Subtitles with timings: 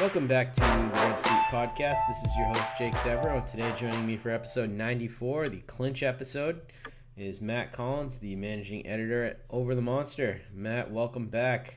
[0.00, 1.98] Welcome back to the Red Seat Podcast.
[2.08, 3.44] This is your host, Jake Devereaux.
[3.46, 6.62] Today, joining me for episode 94, the clinch episode,
[7.18, 10.40] is Matt Collins, the managing editor at Over the Monster.
[10.54, 11.76] Matt, welcome back.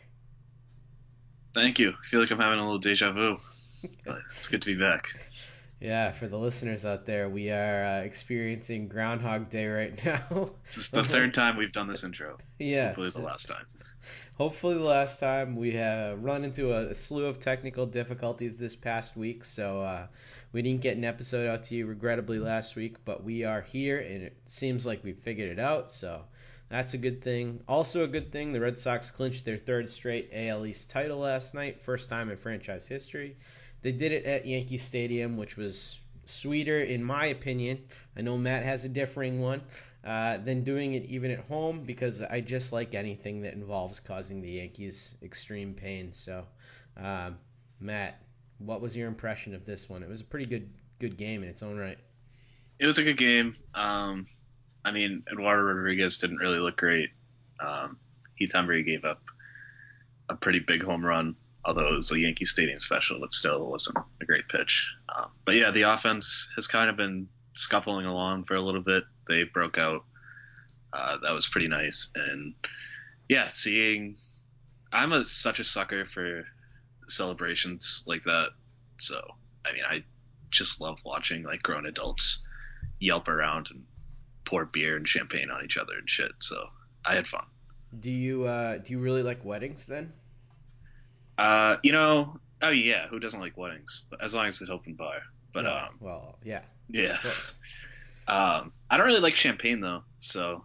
[1.53, 1.89] Thank you.
[1.91, 3.37] I feel like I'm having a little deja vu.
[4.37, 5.09] It's good to be back.
[5.81, 10.51] Yeah, for the listeners out there, we are uh, experiencing Groundhog Day right now.
[10.65, 12.37] This is the third time we've done this intro.
[12.57, 13.65] yeah, Hopefully the last time.
[14.35, 18.75] Hopefully the last time we have run into a, a slew of technical difficulties this
[18.75, 20.07] past week so uh,
[20.51, 23.99] we didn't get an episode out to you regrettably last week but we are here
[23.99, 26.23] and it seems like we figured it out so
[26.73, 27.59] that's a good thing.
[27.67, 31.53] Also a good thing the red sox clinched their third straight al east title last
[31.53, 33.37] night first time in franchise history.
[33.83, 37.83] They did it at yankee stadium which was sweeter in my opinion.
[38.17, 39.61] I know matt has a differing one
[40.03, 44.41] uh, than doing it even at home because I just like anything that involves causing
[44.41, 46.11] the Yankees extreme pain.
[46.11, 46.45] So,
[46.97, 47.37] um,
[47.79, 48.19] Matt,
[48.57, 50.03] what was your impression of this one?
[50.03, 51.97] It was a pretty good good game in its own right.
[52.79, 53.55] It was a good game.
[53.73, 54.27] Um,
[54.83, 57.09] I mean, Eduardo Rodriguez didn't really look great.
[57.59, 57.97] Um,
[58.35, 59.21] Heath Hembree gave up
[60.29, 63.69] a pretty big home run, although it was a Yankee Stadium special, but still it
[63.69, 64.85] wasn't a great pitch.
[65.15, 69.03] Um, but yeah, the offense has kind of been scuffling along for a little bit.
[69.27, 70.03] They broke out.
[70.91, 72.11] Uh, that was pretty nice.
[72.15, 72.53] And
[73.29, 74.17] yeah, seeing,
[74.91, 76.45] I'm a, such a sucker for
[77.07, 78.49] celebrations like that.
[78.99, 79.21] So
[79.65, 80.03] I mean, I
[80.51, 82.39] just love watching like grown adults
[82.99, 83.83] yelp around and
[84.45, 86.31] pour beer and champagne on each other and shit.
[86.39, 86.67] So
[87.05, 87.45] I had fun.
[87.99, 90.13] Do you uh, do you really like weddings then?
[91.37, 94.03] Uh, you know, oh yeah, who doesn't like weddings?
[94.09, 95.19] But As long as it's open bar.
[95.53, 96.61] But Yeah, um, well, yeah.
[96.89, 97.17] Yeah.
[98.27, 100.63] Um, I don't really like champagne though, so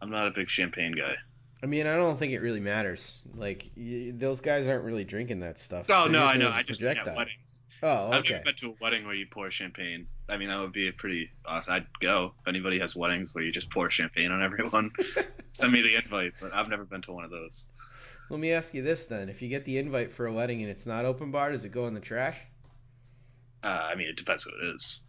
[0.00, 1.14] I'm not a big champagne guy.
[1.62, 3.18] I mean, I don't think it really matters.
[3.34, 5.86] Like y- those guys aren't really drinking that stuff.
[5.88, 6.50] Oh They're no, I know.
[6.50, 7.60] I just mean at weddings.
[7.82, 8.16] Oh, okay.
[8.16, 10.06] I've never been to a wedding where you pour champagne.
[10.28, 11.74] I mean, that would be a pretty awesome.
[11.74, 14.90] I'd go if anybody has weddings where you just pour champagne on everyone.
[15.48, 17.68] Send me the invite, but I've never been to one of those.
[18.28, 20.70] Let me ask you this then: If you get the invite for a wedding and
[20.70, 22.38] it's not open bar, does it go in the trash?
[23.62, 25.02] Uh, I mean, it depends who it is.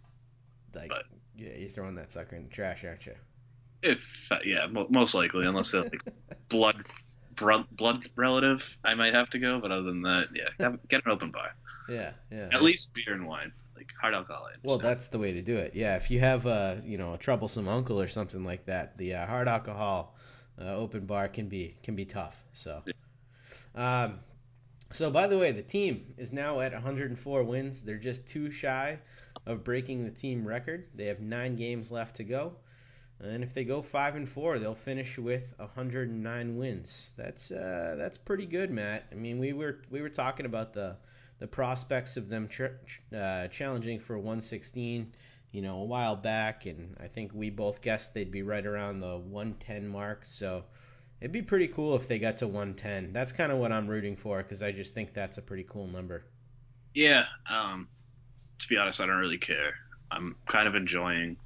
[0.73, 1.05] Like, But-
[1.35, 3.15] yeah, you're throwing that sucker in the trash, aren't you?
[3.81, 6.01] If yeah, mo- most likely, unless they're like
[6.49, 6.85] blood
[7.35, 9.59] blood relative, I might have to go.
[9.59, 11.49] But other than that, yeah, have, get an open bar.
[11.89, 12.49] Yeah, yeah.
[12.51, 14.49] At least beer and wine, like hard alcohol.
[14.63, 15.73] Well, that's the way to do it.
[15.73, 19.15] Yeah, if you have a you know a troublesome uncle or something like that, the
[19.15, 20.15] uh, hard alcohol
[20.59, 22.35] uh, open bar can be can be tough.
[22.53, 22.83] So,
[23.75, 24.19] um,
[24.93, 27.81] so by the way, the team is now at 104 wins.
[27.81, 28.99] They're just two shy
[29.45, 30.87] of breaking the team record.
[30.95, 32.53] They have nine games left to go,
[33.19, 37.11] and if they go five and four, they'll finish with 109 wins.
[37.17, 39.05] That's uh, that's pretty good, Matt.
[39.11, 40.95] I mean, we were we were talking about the
[41.39, 42.77] the prospects of them tr-
[43.15, 45.11] uh, challenging for 116,
[45.51, 48.99] you know, a while back, and I think we both guessed they'd be right around
[48.99, 50.25] the 110 mark.
[50.25, 50.63] So
[51.19, 53.11] it'd be pretty cool if they got to 110.
[53.11, 55.87] That's kind of what I'm rooting for because I just think that's a pretty cool
[55.87, 56.23] number.
[56.93, 57.25] Yeah.
[57.49, 57.87] Um,
[58.61, 59.73] to be honest, I don't really care.
[60.11, 61.37] I'm kind of enjoying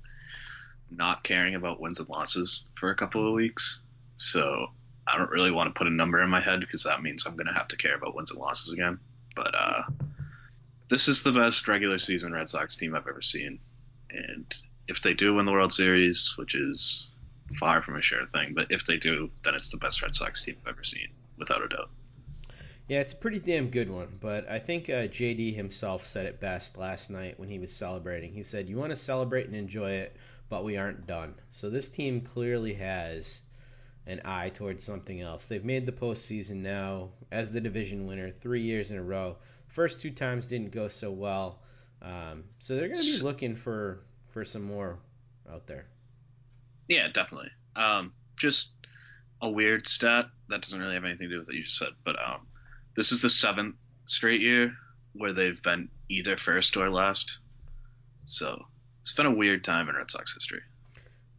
[0.92, 3.84] not caring about wins and losses for a couple of weeks.
[4.18, 4.68] So
[5.08, 7.36] I don't really want to put a number in my head because that means I'm
[7.36, 9.00] going to have to care about wins and losses again.
[9.36, 9.84] But uh,
[10.90, 13.60] this is the best regular season Red Sox team I've ever seen.
[14.10, 14.54] And
[14.88, 17.12] if they do win the World Series, which is
[17.60, 20.44] far from a sure thing, but if they do, then it's the best Red Sox
[20.44, 21.90] team I've ever seen, without a doubt.
[22.88, 26.40] Yeah, it's a pretty damn good one, but I think uh, JD himself said it
[26.40, 28.32] best last night when he was celebrating.
[28.32, 30.16] He said, "You want to celebrate and enjoy it,
[30.50, 33.42] but we aren't done." So this team clearly has
[34.06, 35.48] an eye towards something else.
[35.48, 39.38] They've made the postseason now as the division winner three years in a row.
[39.68, 41.64] First two times didn't go so well,
[42.04, 45.00] um, so they're going to be looking for for some more
[45.52, 45.88] out there.
[46.88, 47.50] Yeah, definitely.
[47.76, 48.70] Um, just
[49.42, 51.90] a weird stat that doesn't really have anything to do with what you just said,
[52.04, 52.46] but um,
[52.96, 53.76] this is the seventh
[54.06, 54.74] straight year
[55.14, 57.40] where they've been either first or last.
[58.26, 58.66] So
[59.02, 60.62] It's been a weird time in Red Sox history.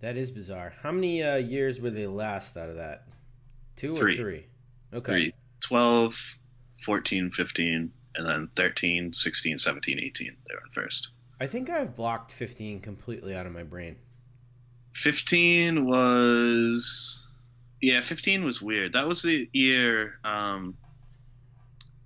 [0.01, 0.75] That is bizarre.
[0.83, 3.05] How many uh, years were they last out of that?
[3.77, 4.17] Two or Three.
[4.17, 4.47] three?
[4.93, 5.13] Okay.
[5.13, 6.39] Three, 12,
[6.85, 10.27] 14, 15, and then 13, 16, 17, 18.
[10.27, 11.09] They were in first.
[11.41, 13.97] I think I've blocked 15 completely out of my brain.
[14.95, 17.27] 15 was
[17.83, 20.75] yeah 15 was weird that was the year um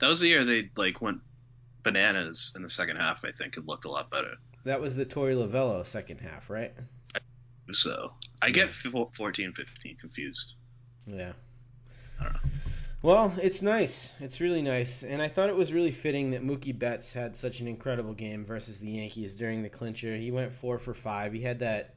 [0.01, 1.21] that was the year they like went
[1.83, 5.07] bananas in the second half i think and looked a lot better That was the
[5.07, 6.73] Torey Lovullo second half, right?
[7.15, 7.21] I
[7.73, 8.13] so
[8.43, 10.55] i get f- 14 15 confused
[11.07, 11.33] Yeah.
[12.21, 12.41] I don't know.
[13.03, 14.13] Well, it's nice.
[14.21, 15.03] It's really nice.
[15.05, 18.45] And I thought it was really fitting that Mookie Betts had such an incredible game
[18.45, 20.15] versus the Yankees during the clincher.
[20.15, 21.33] He went four for five.
[21.33, 21.95] He had that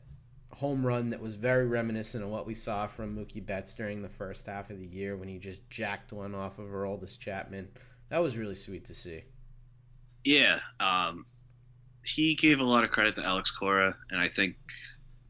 [0.52, 4.08] home run that was very reminiscent of what we saw from Mookie Betts during the
[4.08, 7.68] first half of the year when he just jacked one off of Aroldis Chapman.
[8.14, 9.24] That was really sweet to see.
[10.24, 11.26] yeah um
[12.06, 14.56] he gave a lot of credit to alex cora and i think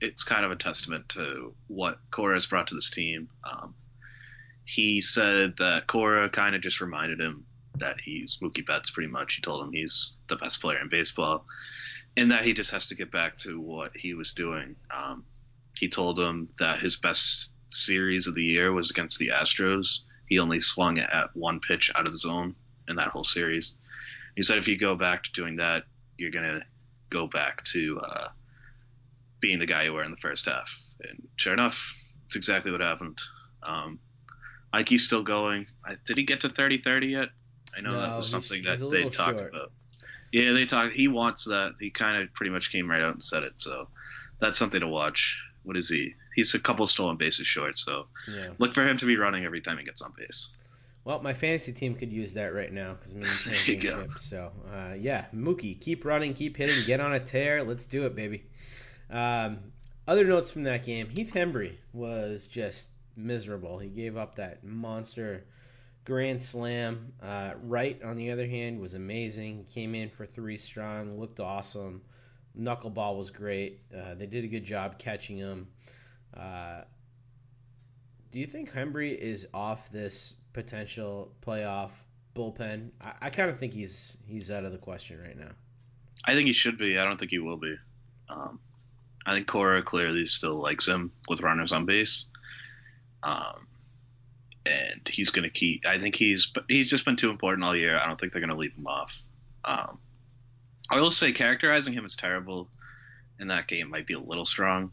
[0.01, 3.73] it's kind of a testament to what cora has brought to this team um
[4.65, 7.45] he said that cora kind of just reminded him
[7.79, 9.35] that he's Mookie Betts pretty much.
[9.35, 11.45] He told him he's the best player in baseball,
[12.17, 14.75] and that he just has to get back to what he was doing.
[14.95, 15.25] Um,
[15.75, 20.01] he told him that his best series of the year was against the Astros.
[20.29, 22.55] He only swung at one pitch out of the zone
[22.87, 23.73] in that whole series.
[24.35, 25.83] He said if you go back to doing that,
[26.17, 26.61] you're gonna
[27.09, 28.27] go back to uh,
[29.39, 30.81] being the guy you were in the first half.
[31.01, 31.95] And sure enough,
[32.25, 33.19] it's exactly what happened.
[33.61, 33.99] Um,
[34.71, 35.67] Mikey's still going.
[35.85, 37.29] I, did he get to 30-30 yet?
[37.77, 39.53] I know that was something that they talked short.
[39.53, 39.71] about.
[40.31, 40.93] Yeah, they talked.
[40.93, 41.73] He wants that.
[41.79, 43.53] He kind of pretty much came right out and said it.
[43.57, 43.87] So
[44.39, 45.37] that's something to watch.
[45.63, 46.13] What is he?
[46.35, 47.77] He's a couple stolen bases short.
[47.77, 48.49] So Yeah.
[48.57, 50.49] look for him to be running every time he gets on base.
[51.05, 53.75] Well, my fantasy team could use that right now because I'm in the There you
[53.77, 53.89] go.
[53.89, 54.19] championship.
[54.19, 57.63] So, uh, yeah, Mookie, keep running, keep hitting, get on a tear.
[57.63, 58.45] Let's do it, baby.
[59.09, 59.59] Um,
[60.07, 63.79] other notes from that game: Heath Hembree was just miserable.
[63.79, 65.43] He gave up that monster
[66.05, 67.13] grand slam.
[67.21, 69.65] Uh, Wright, on the other hand, was amazing.
[69.73, 72.01] Came in for three strong, looked awesome.
[72.57, 73.81] Knuckleball was great.
[73.95, 75.67] Uh, they did a good job catching him.
[76.35, 76.81] Uh,
[78.31, 81.91] do you think Hembree is off this potential playoff
[82.35, 82.91] bullpen?
[83.01, 85.51] I, I kind of think he's he's out of the question right now.
[86.25, 86.97] I think he should be.
[86.97, 87.75] I don't think he will be.
[88.29, 88.59] Um,
[89.25, 92.29] I think Cora clearly still likes him with runners on base.
[93.23, 93.67] Um,
[94.65, 95.85] and he's going to keep.
[95.85, 97.97] I think he's he's just been too important all year.
[97.97, 99.21] I don't think they're going to leave him off.
[99.65, 99.99] Um,
[100.89, 102.69] I will say characterizing him as terrible
[103.39, 104.91] in that game might be a little strong.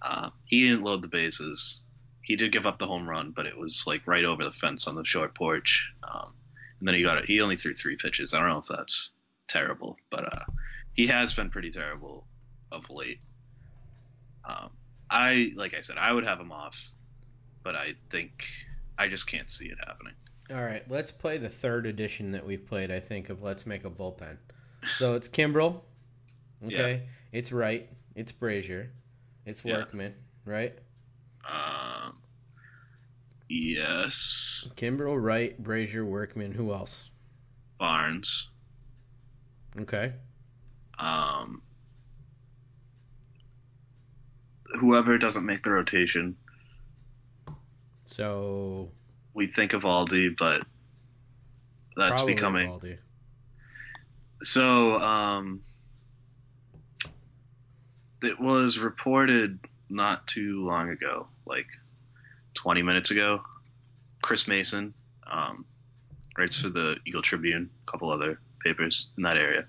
[0.00, 1.82] Uh, he didn't load the bases.
[2.30, 4.86] He did give up the home run, but it was like right over the fence
[4.86, 5.92] on the short porch.
[6.04, 6.32] Um,
[6.78, 7.24] and then he got it.
[7.24, 8.32] He only threw three pitches.
[8.32, 9.10] I don't know if that's
[9.48, 10.44] terrible, but uh,
[10.92, 12.28] he has been pretty terrible
[12.70, 13.18] of late.
[14.44, 14.70] Um,
[15.10, 16.92] I like I said, I would have him off,
[17.64, 18.46] but I think
[18.96, 20.14] I just can't see it happening.
[20.52, 22.92] All right, let's play the third edition that we've played.
[22.92, 24.36] I think of let's make a bullpen.
[24.98, 25.80] So it's Kimbrel.
[26.64, 27.90] Okay, it's Wright.
[28.14, 28.90] It's Brasier.
[29.46, 29.78] It's Yeah.
[29.78, 30.14] Workman.
[30.44, 30.78] Right.
[33.52, 36.52] Yes, Kimbrel, Wright, Brasier, Workman.
[36.52, 37.10] Who else?
[37.80, 38.48] Barnes.
[39.76, 40.12] Okay.
[40.96, 41.60] Um,
[44.78, 46.36] whoever doesn't make the rotation,
[48.06, 48.92] So
[49.34, 50.62] we think of Aldi, but
[51.96, 52.98] that's probably becoming Eovaldi.
[54.42, 55.62] So, um,
[58.22, 59.58] it was reported
[59.88, 61.66] not too long ago, like
[62.54, 63.42] 20 minutes ago.
[64.30, 64.94] Chris Mason,
[65.28, 65.64] um,
[66.38, 69.66] writes for the Eagle Tribune, a couple other papers in that area.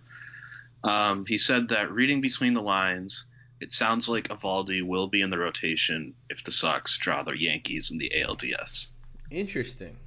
[0.83, 3.25] Um, he said that reading between the lines,
[3.59, 7.89] it sounds like Eovaldi will be in the rotation if the Sox draw the Yankees
[7.89, 8.89] in the ALDS.
[9.31, 9.97] Interesting.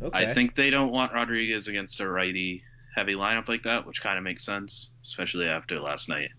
[0.00, 0.16] Okay.
[0.16, 2.62] I think they don't want Rodriguez against a righty
[2.94, 6.30] heavy lineup like that, which kind of makes sense, especially after last night.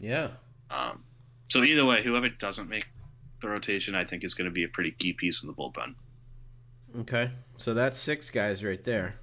[0.00, 0.32] Yeah.
[0.70, 1.02] Um,
[1.48, 2.86] so either way, whoever doesn't make
[3.40, 5.94] the rotation, I think is going to be a pretty key piece in the bullpen.
[7.00, 7.30] Okay.
[7.58, 9.14] So that's six guys right there.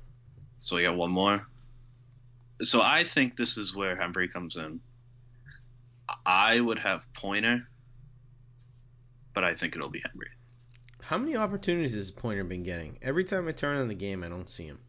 [0.59, 1.45] So we got one more.
[2.61, 4.79] So I think this is where Hembree comes in.
[6.25, 7.65] I would have Poyner,
[9.33, 10.31] but I think it'll be Hembree.
[11.01, 12.97] How many opportunities has Poyner been getting?
[13.01, 14.79] Every time I turn on the game, I don't see him.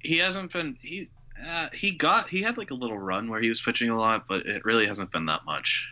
[0.00, 1.08] He hasn't been he
[1.46, 4.26] uh, he got he had like a little run where he was pitching a lot,
[4.26, 5.88] but it really hasn't been that much.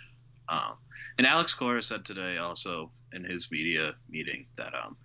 [0.48, 0.74] Um,
[1.18, 4.96] and Alex Cora said today also in his media meeting that um,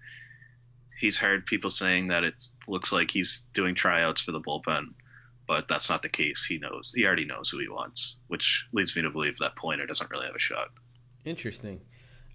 [1.04, 4.94] he's heard people saying that it looks like he's doing tryouts for the bullpen,
[5.46, 6.46] but that's not the case.
[6.46, 9.86] He knows he already knows who he wants, which leads me to believe that Poyner
[9.86, 10.70] doesn't really have a shot.
[11.26, 11.82] Interesting.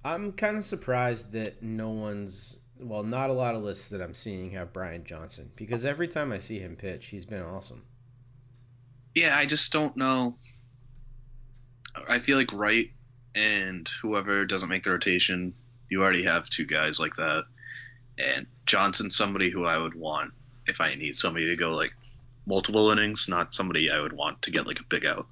[0.04, 4.12] I'm kind of surprised that no one's well, not a lot of lists that I'm
[4.12, 7.82] seeing have Brian Johnson because every time I see him pitch, he's been awesome.
[9.14, 10.34] Yeah, I just don't know.
[12.06, 12.90] I feel like Wright
[13.34, 15.54] and whoever doesn't make the rotation,
[15.88, 17.44] you already have two guys like that.
[18.18, 20.32] And Johnson's somebody who I would want
[20.66, 21.94] if I need somebody to go like
[22.46, 25.26] multiple innings, not somebody I would want to get like a big out.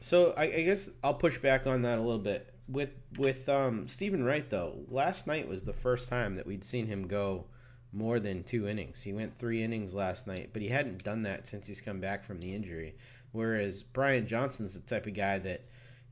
[0.00, 2.52] So I, I guess I'll push back on that a little bit.
[2.68, 6.86] With with um, Steven Wright though, last night was the first time that we'd seen
[6.86, 7.44] him go
[7.92, 9.00] more than two innings.
[9.00, 12.24] He went three innings last night, but he hadn't done that since he's come back
[12.24, 12.96] from the injury.
[13.32, 15.62] Whereas Brian Johnson's the type of guy that,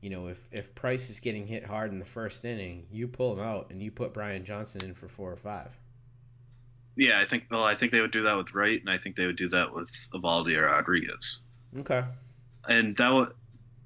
[0.01, 3.33] you know, if if Price is getting hit hard in the first inning, you pull
[3.33, 5.69] him out and you put Brian Johnson in for four or five.
[6.95, 7.45] Yeah, I think.
[7.51, 9.49] Well, I think they would do that with Wright, and I think they would do
[9.49, 11.41] that with Eovaldi or Rodriguez.
[11.79, 12.03] Okay.
[12.67, 13.29] And that would,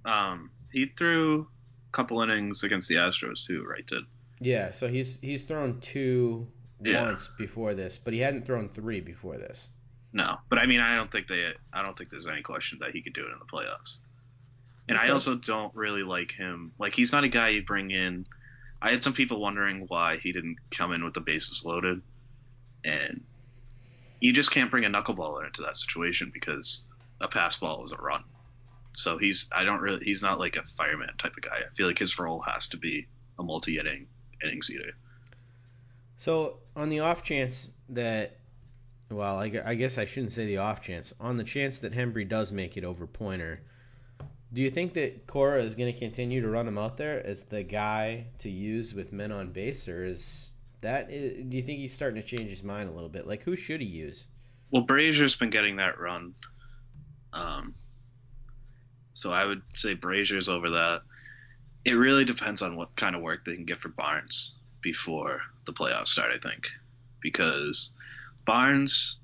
[0.06, 3.86] um, he threw a couple innings against the Astros too, right?
[3.86, 4.04] Did.
[4.40, 6.48] Yeah, so he's he's thrown two
[6.82, 7.04] Yeah.
[7.04, 9.68] once before this, but he hadn't thrown three before this.
[10.14, 11.54] No, but I mean, I don't think they.
[11.74, 13.98] I don't think there's any question that he could do it in the playoffs.
[14.88, 16.72] And I also don't really like him.
[16.80, 18.26] Like he's not a guy you bring in.
[18.82, 22.02] I had some people wondering why he didn't come in with the bases loaded,
[22.84, 23.22] and
[24.20, 26.84] you just can't bring a knuckleballer into that situation because
[27.22, 28.24] a pass ball is a run.
[28.94, 29.50] So he's.
[29.52, 30.04] I don't really.
[30.04, 31.60] He's not like a fireman type of guy.
[31.66, 33.08] I feel like his role has to be
[33.38, 34.08] a multi-inning
[34.44, 34.94] innings eater.
[36.18, 38.38] So on the off chance that,
[39.10, 41.14] well, I, I guess I shouldn't say the off chance.
[41.20, 43.60] On the chance that Hembree does make it over Poyner,
[44.52, 47.44] do you think that Cora is going to continue to run him out there as
[47.44, 51.10] the guy to use with men on base, or is that?
[51.10, 53.28] Do you think he's starting to change his mind a little bit?
[53.28, 54.26] Like who should he use?
[54.72, 56.34] Well, Brasier's been getting that run.
[57.34, 57.74] Um,
[59.14, 61.02] so I would say Brasier's over that.
[61.86, 65.74] It really depends on what kind of work they can get for Barnes before the
[65.74, 66.68] playoffs start, I think.
[67.22, 67.96] Because
[68.46, 69.18] Barnes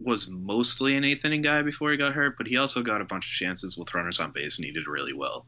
[0.00, 3.04] was mostly an eighth inning guy before he got hurt, but he also got a
[3.04, 5.46] bunch of chances with runners on base and he did really well.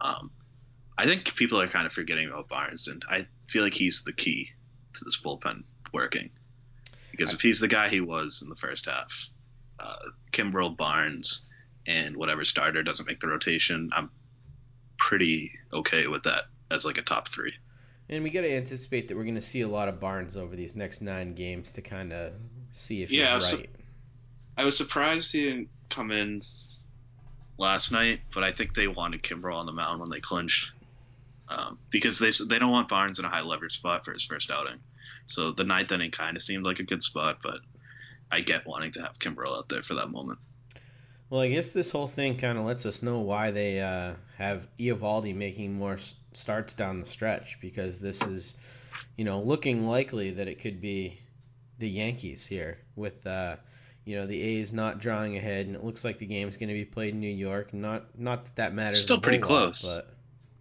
[0.00, 0.30] Um,
[0.96, 4.12] I think people are kind of forgetting about Barnes, and I feel like he's the
[4.12, 4.50] key
[4.94, 6.30] to this bullpen working.
[7.10, 9.28] Because if he's the guy he was in the first half,
[9.80, 9.96] uh,
[10.32, 11.42] Kimbrel, Barnes,
[11.86, 14.10] and whatever starter doesn't make the rotation, I'm
[14.98, 17.52] pretty okay with that as like a top three.
[18.08, 20.54] And we got to anticipate that we're going to see a lot of Barnes over
[20.56, 22.32] these next nine games to kind of
[22.72, 23.70] see if Yeah, he's so- right.
[24.56, 26.42] I was surprised he didn't come in
[27.58, 30.70] last night, but I think they wanted Kimbrel on the mound when they clinched
[31.48, 34.50] um, because they they don't want Barnes in a high leverage spot for his first
[34.50, 34.78] outing.
[35.26, 37.60] So the ninth inning kind of seemed like a good spot, but
[38.30, 40.38] I get wanting to have Kimbrel out there for that moment.
[41.30, 44.66] Well, I guess this whole thing kind of lets us know why they uh, have
[44.78, 45.98] Eovaldi making more
[46.32, 48.56] starts down the stretch because this is,
[49.16, 51.20] you know, looking likely that it could be
[51.78, 53.56] the Yankees here with, uh,
[54.04, 56.74] you know, the A's not drawing ahead, and it looks like the game's going to
[56.74, 57.72] be played in New York.
[57.72, 59.02] Not not that that matters.
[59.02, 59.82] Still pretty whole lot, close.
[59.82, 60.13] but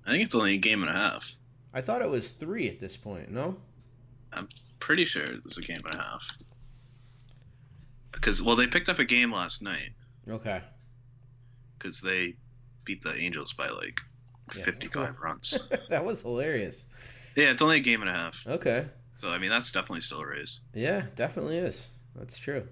[0.06, 1.34] I think it's only a game and a half.
[1.74, 3.32] I thought it was three at this point.
[3.32, 3.56] No.
[4.32, 4.48] I'm
[4.80, 6.28] pretty sure it was a game and a half.
[8.12, 9.90] Because well, they picked up a game last night
[10.30, 10.62] Okay.
[11.78, 12.36] because they
[12.86, 14.00] beat the Angels by like
[14.56, 14.64] Yeah.
[14.64, 15.58] 55 runs.
[15.90, 16.84] that was hilarious.
[17.36, 18.44] Yeah, it's only a game and a half.
[18.46, 18.86] Okay.
[19.16, 20.62] So I mean, that's definitely still a raise.
[20.74, 21.90] Yeah, definitely is.
[22.16, 22.68] That's true.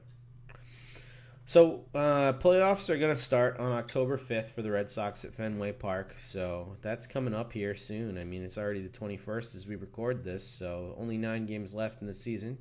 [1.46, 5.34] So uh, playoffs are going to start on October 5th for the Red Sox at
[5.34, 6.16] Fenway Park.
[6.20, 8.18] So that's coming up here soon.
[8.18, 10.48] I mean, it's already the 21st as we record this.
[10.48, 12.58] So only nine games left in the season.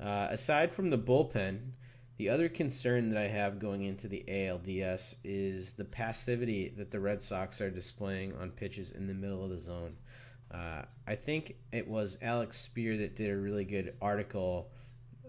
[0.00, 1.58] Uh, aside from the bullpen,
[2.16, 7.00] the other concern that I have going into the ALDS is the passivity that the
[7.00, 9.96] Red Sox are displaying on pitches in the middle of the zone.
[10.52, 14.70] Uh, I think it was Alex Speier that did a really good article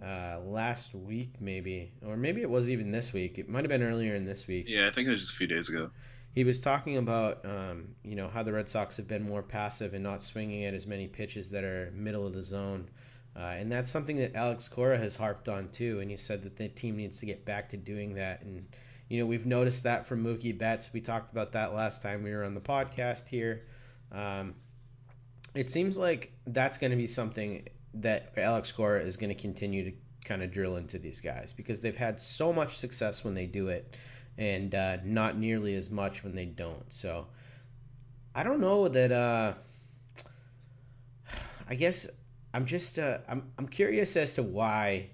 [0.02, 3.38] uh, last week, maybe, or maybe it was even this week.
[3.38, 4.66] It might have been earlier in this week.
[4.68, 5.92] Yeah, I think it was just a few days ago.
[6.34, 9.94] He was talking about, um, you know, how the Red Sox have been more passive
[9.94, 12.90] and not swinging at as many pitches that are middle of the zone.
[13.36, 16.00] Uh, and that's something that Alex Cora has harped on too.
[16.00, 18.42] And he said that the team needs to get back to doing that.
[18.42, 18.66] And
[19.10, 20.92] you know, we've noticed that from Mookie Betts.
[20.92, 23.64] We talked about that last time we were on the podcast here.
[24.12, 24.56] Um,
[25.54, 29.92] it seems like that's going to be something that Alex Cora is going to continue
[29.92, 33.46] to kind of drill into these guys because they've had so much success when they
[33.46, 33.96] do it
[34.38, 36.92] and uh, not nearly as much when they don't.
[36.92, 37.28] So
[38.34, 39.12] I don't know that.
[39.12, 39.54] Uh,
[41.68, 42.10] I guess
[42.54, 45.10] I'm just uh, I'm I'm curious as to why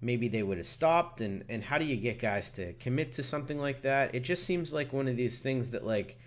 [0.00, 3.22] maybe they would have stopped and and how do you get guys to commit to
[3.22, 6.18] something like that it just seems like one of these things that like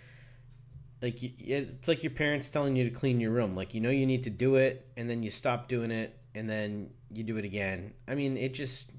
[1.04, 3.56] like it's like your parents telling you to clean your room.
[3.56, 6.50] Like you know you need to do it and then you stop doing it and
[6.50, 7.94] then you do it again.
[8.08, 8.92] I mean it just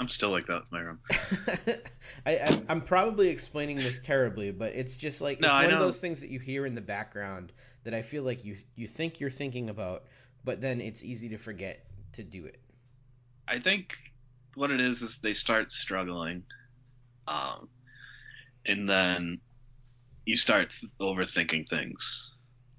[0.00, 1.00] i'm still like that with my room.
[2.26, 5.80] I, I'm probably explaining this terribly, but it's just like No, it's I one of
[5.80, 7.52] those things that you hear in the background
[7.82, 10.04] that I feel like you you think you're thinking about,
[10.44, 12.60] but then it's easy to forget to do it.
[13.48, 13.96] I think
[14.54, 16.44] what it is is they start struggling,
[17.26, 17.68] um,
[18.64, 19.40] and then
[20.28, 22.32] you start overthinking things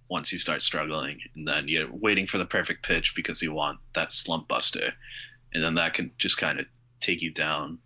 [0.07, 3.79] once you start struggling, and then you're waiting for the perfect pitch because you want
[3.95, 4.93] that slump buster,
[5.51, 6.67] and then that can just kind of
[6.99, 7.79] take you down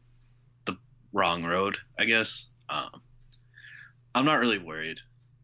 [0.65, 0.75] the
[1.13, 2.49] wrong road, I guess.
[2.67, 3.01] Um,
[4.13, 4.99] I'm not really worried.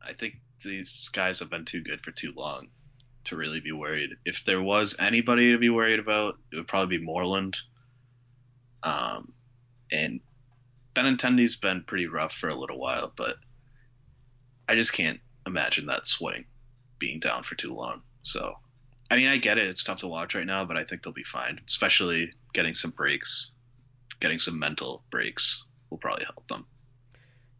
[0.05, 0.35] I think
[0.65, 2.67] these guys have been too good for too long
[3.23, 4.09] to really be worried.
[4.25, 7.57] If there was anybody to be worried about, it would probably be Moreland.
[8.83, 9.31] Um,
[9.93, 10.19] and
[10.93, 13.37] Benintendi's been pretty rough for a little while, but
[14.69, 16.45] I just can't imagine that swing
[16.99, 18.03] being down for too long.
[18.21, 18.53] So,
[19.09, 19.67] I mean, I get it.
[19.67, 21.59] It's tough to watch right now, but I think they'll be fine.
[21.67, 23.53] Especially getting some breaks,
[24.19, 26.67] getting some mental breaks will probably help them.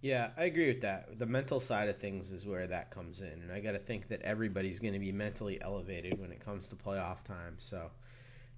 [0.02, 1.18] Yeah, I agree with that.
[1.18, 4.08] The mental side of things is where that comes in, and I got to think
[4.10, 7.56] that everybody's going to be mentally elevated when it comes to playoff time.
[7.58, 7.90] So,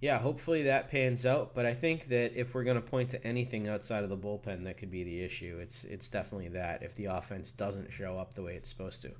[0.01, 1.53] yeah, hopefully that pans out.
[1.53, 4.63] But I think that if we're going to point to anything outside of the bullpen
[4.65, 8.33] that could be the issue, it's it's definitely that if the offense doesn't show up
[8.33, 9.11] the way it's supposed to.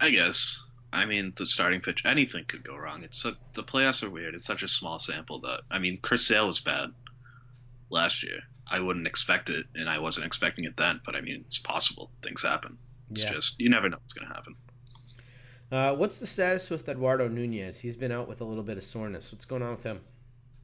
[0.00, 0.62] I guess.
[0.92, 3.02] I mean, the starting pitch, anything could go wrong.
[3.04, 4.34] It's a, the playoffs are weird.
[4.34, 6.90] It's such a small sample that I mean, Chris Sale was bad
[7.90, 8.40] last year.
[8.68, 11.00] I wouldn't expect it, and I wasn't expecting it then.
[11.04, 12.10] But I mean, it's possible.
[12.22, 12.78] Things happen.
[13.10, 13.32] It's Yeah.
[13.34, 14.56] just you never know what's gonna happen.
[15.70, 17.78] Uh, what's the status with Eduardo Nunez?
[17.78, 19.32] He's been out with a little bit of soreness.
[19.32, 20.00] What's going on with him?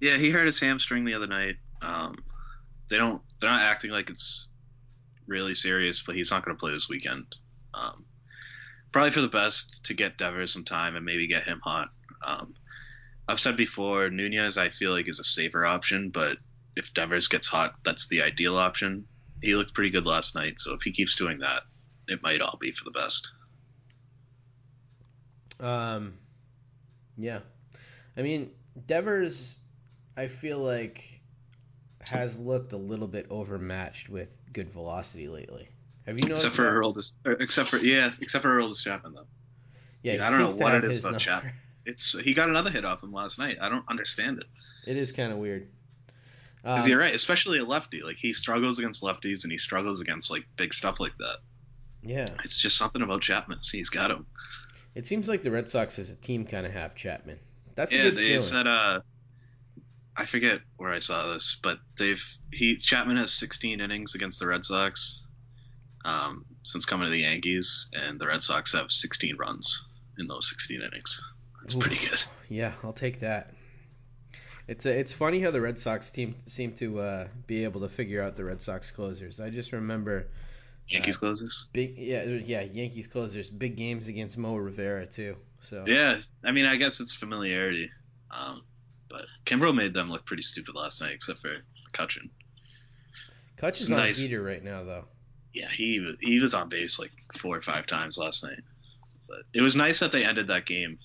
[0.01, 1.57] Yeah, he hurt his hamstring the other night.
[1.81, 2.17] Um,
[2.89, 3.23] they don't.
[3.41, 4.49] They're not acting like it's
[5.27, 7.27] really serious, but he's not gonna play this weekend.
[7.75, 8.05] Um,
[8.93, 11.89] probably for the best to get Devers some time and maybe get him hot.
[12.25, 12.55] Um,
[13.29, 16.39] I've said before, Nunez I feel like is a safer option, but
[16.77, 19.07] if Devers gets hot, that's the ideal option.
[19.41, 21.63] He looked pretty good last night, so if he keeps doing that,
[22.09, 23.31] it might all be for the best.
[25.63, 26.15] Um,
[27.17, 27.41] yeah,
[28.17, 28.51] I mean
[28.87, 29.59] Devers,
[30.17, 31.21] I feel like
[32.01, 35.69] has looked a little bit overmatched with good velocity lately.
[36.07, 36.45] Have you noticed?
[36.45, 36.71] Except for that?
[36.73, 39.27] Aroldis, or except for yeah, except for Aroldis Chapman though.
[40.03, 41.25] Yeah, he I don't know what it is about number.
[41.25, 41.53] Chapman.
[41.87, 43.59] It's he got another hit off him last night.
[43.61, 44.47] I don't understand it.
[44.87, 45.69] It is kind of weird.
[46.63, 48.03] Because Um, you're right, especially a lefty.
[48.03, 51.39] Like he struggles against lefties and he struggles against like big stuff like that.
[52.03, 53.59] yeah, It's just something about Chapman.
[53.71, 54.27] He's got him.
[54.95, 57.39] It seems like the Red Sox as a team kind of have Chapman.
[57.75, 58.43] That's a yeah, good they feeling.
[58.43, 59.01] said uh,
[60.17, 64.47] I forget where I saw this, but they've he Chapman has 16 innings against the
[64.47, 65.25] Red Sox
[66.05, 69.87] um, since coming to the Yankees, and the Red Sox have 16 runs
[70.19, 71.21] in those 16 innings.
[71.61, 72.21] That's pretty good.
[72.49, 73.55] Yeah, I'll take that.
[74.69, 77.89] It's a, it's funny how the Red Sox team seem to uh, be able to
[77.89, 79.41] figure out the Red Sox closers.
[79.41, 80.27] I just remember
[80.89, 81.67] Yankees closes.
[81.73, 85.37] big yeah yeah Yankees closers big games against Mo Rivera too.
[85.61, 87.91] So Yeah, I mean, I guess it's familiarity.
[88.31, 88.63] Um,
[89.09, 91.57] but Kimbrel made them look pretty stupid last night, except for
[91.93, 92.31] Cutchin.
[93.57, 94.19] Cutch is on nice.
[94.19, 95.05] heater right now though.
[95.53, 98.61] Yeah, he he was on base like four or five times last night.
[99.29, 100.99] But it was nice that they ended that game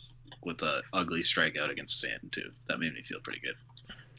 [0.43, 2.49] with a ugly strikeout against Stanton too.
[2.67, 3.55] That made me feel pretty good.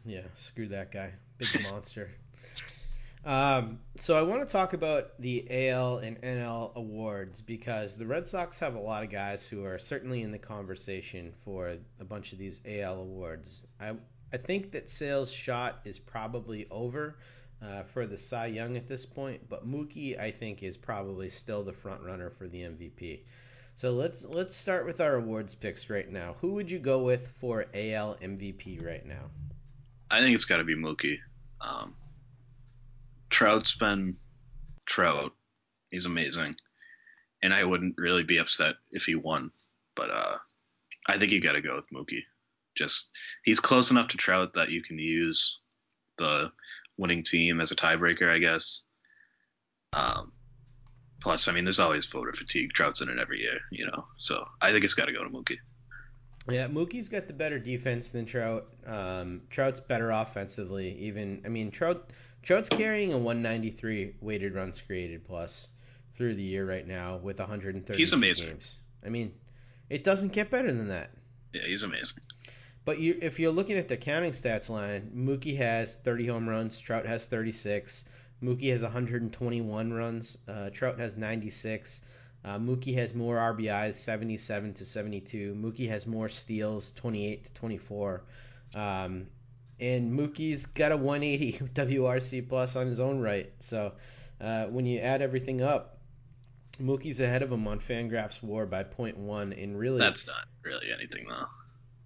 [0.04, 1.12] Yeah, screw that guy.
[1.38, 2.10] Big monster.
[3.24, 8.26] Um, so I want to talk about the AL and NL awards because the Red
[8.26, 12.32] Sox have a lot of guys who are certainly in the conversation for a bunch
[12.32, 13.66] of these AL awards.
[13.80, 13.94] I
[14.32, 17.16] I think that Sale's shot is probably over
[17.62, 21.64] uh, for the Cy Young at this point, but Mookie I think is probably still
[21.64, 23.20] the front runner for the MVP.
[23.74, 26.36] So let's let's start with our awards picks right now.
[26.40, 29.30] Who would you go with for AL MVP right now?
[30.10, 31.18] I think it's got to be Mookie.
[31.60, 31.94] Um,
[33.38, 34.16] Trout's been
[34.84, 35.32] Trout.
[35.92, 36.56] He's amazing,
[37.40, 39.52] and I wouldn't really be upset if he won.
[39.94, 40.38] But uh,
[41.06, 42.24] I think you got to go with Mookie.
[42.76, 43.10] Just
[43.44, 45.60] he's close enough to Trout that you can use
[46.16, 46.50] the
[46.96, 48.82] winning team as a tiebreaker, I guess.
[49.92, 50.32] Um,
[51.22, 52.72] plus, I mean, there's always voter fatigue.
[52.72, 54.06] Trout's in it every year, you know.
[54.16, 55.58] So I think it's got to go to Mookie.
[56.50, 58.66] Yeah, Mookie's got the better defense than Trout.
[58.84, 60.98] Um, Trout's better offensively.
[60.98, 62.10] Even I mean Trout
[62.42, 65.68] Trout's carrying a 193 weighted runs created plus
[66.16, 68.48] through the year right now with 130 He's amazing.
[68.48, 68.76] games.
[69.04, 69.32] I mean,
[69.90, 71.10] it doesn't get better than that.
[71.52, 72.18] Yeah, he's amazing.
[72.84, 76.78] but you, if you're looking at the counting stats line, Mookie has 30 home runs,
[76.78, 78.04] Trout has 36,
[78.42, 82.00] Mookie has 121 runs, uh, Trout has 96.
[82.44, 85.54] Uh, Mookie has more RBIs, 77 to 72.
[85.60, 88.22] Mookie has more steals, 28 to 24.
[88.76, 89.26] Um,
[89.80, 93.52] and Mookie's got a 180 WRC plus on his own right.
[93.60, 93.92] So
[94.40, 95.98] uh, when you add everything up,
[96.80, 101.26] Mookie's ahead of him on Fangraphs WAR by 0.1, and really that's not really anything
[101.28, 101.46] though.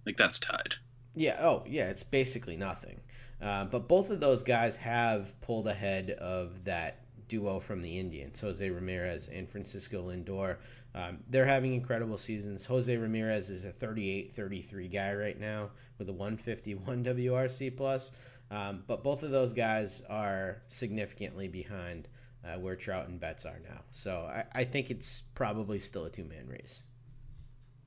[0.05, 0.75] Like that's tied.
[1.15, 1.37] Yeah.
[1.41, 1.89] Oh, yeah.
[1.89, 2.99] It's basically nothing.
[3.41, 7.02] Uh, but both of those guys have pulled ahead of that
[7.33, 10.57] duo from the Indians, Jose Ramirez and Francisco Lindor.
[10.93, 12.63] Um, they're having incredible seasons.
[12.65, 18.11] Jose Ramirez is a 38-33 guy right now with a 151 WRC plus.
[18.51, 22.07] Um, but both of those guys are significantly behind
[22.45, 23.79] uh, where Trout and Betts are now.
[23.89, 26.83] So I, I think it's probably still a two-man race.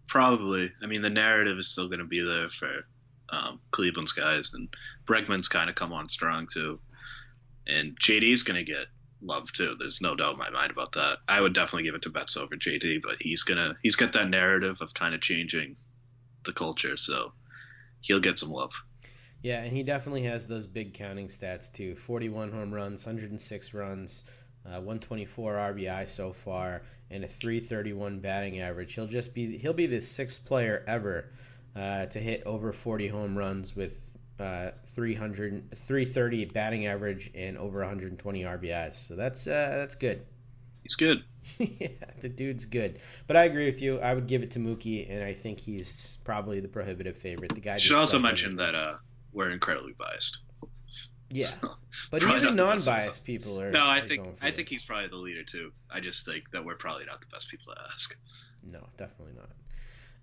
[0.09, 0.73] Probably.
[0.83, 2.85] I mean, the narrative is still going to be there for
[3.29, 4.69] um, Cleveland's guys, and
[5.07, 6.81] Bregman's kind of come on strong too.
[7.69, 8.87] And JD's going to get
[9.23, 9.77] love too.
[9.79, 11.19] There's no doubt in my mind about that.
[11.29, 14.29] I would definitely give it to Betts over JD, but he's gonna he's got that
[14.29, 15.77] narrative of kind of changing
[16.45, 17.33] the culture, so
[18.01, 18.73] he'll get some love.
[19.43, 21.95] Yeah, and he definitely has those big counting stats too.
[21.95, 24.25] 41 home runs, 106 runs,
[24.65, 28.95] uh, 124 RBI so far, and a 331 batting average.
[28.95, 31.31] He'll just be he'll be the sixth player ever
[31.75, 34.01] uh, to hit over 40 home runs with
[34.41, 38.95] uh, 300 330 batting average and over 120 RBIs.
[38.95, 40.25] So that's uh, that's good.
[40.83, 41.23] He's good.
[41.59, 41.89] yeah,
[42.23, 42.99] the dude's good.
[43.27, 44.01] But I agree with you.
[44.01, 47.55] I would give it to Mookie, and I think he's probably the prohibitive favorite.
[47.55, 47.77] The guy.
[47.77, 48.95] Should also mention that uh,
[49.33, 50.39] we're incredibly biased.
[51.29, 51.53] Yeah,
[52.11, 53.71] but even non-biased people are.
[53.71, 55.73] No, I think I think he's probably the leader too.
[55.91, 58.19] I just think that we're probably not the best people to ask.
[58.63, 59.51] No, definitely not.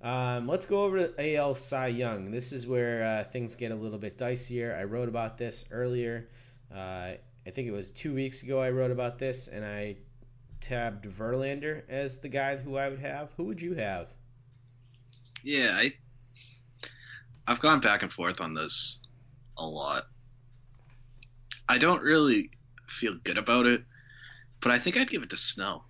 [0.03, 2.29] Um, let's go over to AL Cy Young.
[2.29, 4.77] This is where uh, things get a little bit dicier.
[4.77, 6.27] I wrote about this earlier.
[6.73, 7.13] Uh,
[7.45, 9.95] I think it was two weeks ago I wrote about this, and I
[10.59, 13.29] tabbed Verlander as the guy who I would have.
[13.37, 14.07] Who would you have?
[15.41, 15.93] Yeah, I
[17.47, 18.99] I've gone back and forth on this
[19.57, 20.07] a lot.
[21.67, 22.51] I don't really
[22.89, 23.83] feel good about it,
[24.61, 25.85] but I think I'd give it to Snell,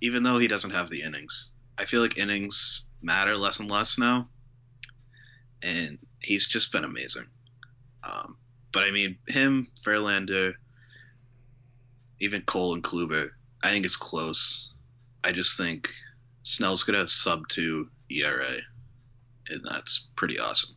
[0.00, 1.49] even though he doesn't have the innings.
[1.80, 4.28] I feel like innings matter less and less now,
[5.62, 7.26] and he's just been amazing.
[8.04, 8.36] Um,
[8.70, 10.52] but I mean, him, Verlander,
[12.20, 13.30] even Cole and Kluber,
[13.62, 14.72] I think it's close.
[15.24, 15.88] I just think
[16.42, 18.58] Snell's gonna sub to ERA,
[19.48, 20.76] and that's pretty awesome.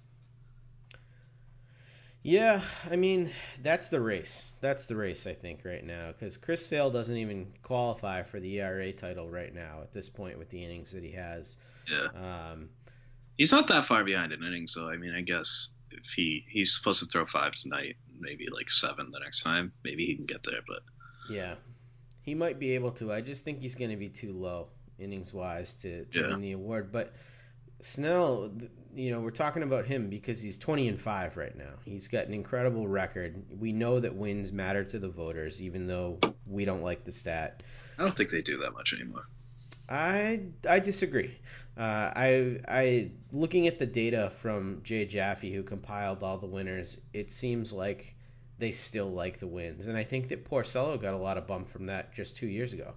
[2.24, 3.32] Yeah, I mean
[3.62, 4.50] that's the race.
[4.62, 8.62] That's the race I think right now because Chris Sale doesn't even qualify for the
[8.62, 11.58] ERA title right now at this point with the innings that he has.
[11.92, 12.08] Yeah.
[12.16, 12.70] Um,
[13.38, 16.74] he's not that far behind in innings, so I mean I guess if he he's
[16.74, 20.44] supposed to throw five tonight, maybe like seven the next time, maybe he can get
[20.44, 20.62] there.
[20.66, 20.80] But
[21.30, 21.56] yeah,
[22.22, 23.12] he might be able to.
[23.12, 26.28] I just think he's going to be too low innings wise to, to yeah.
[26.30, 27.14] win the award, but.
[27.84, 28.52] Snell,
[28.96, 31.74] you know, we're talking about him because he's 20 and 5 right now.
[31.84, 33.44] He's got an incredible record.
[33.60, 37.62] We know that wins matter to the voters, even though we don't like the stat.
[37.98, 39.28] I don't think they do that much anymore.
[39.90, 41.38] I I disagree.
[41.78, 47.02] Uh, I I looking at the data from Jay Jaffe, who compiled all the winners,
[47.12, 48.16] it seems like
[48.60, 51.68] they still like the wins, and I think that Porcello got a lot of bump
[51.70, 52.94] from that just two years ago.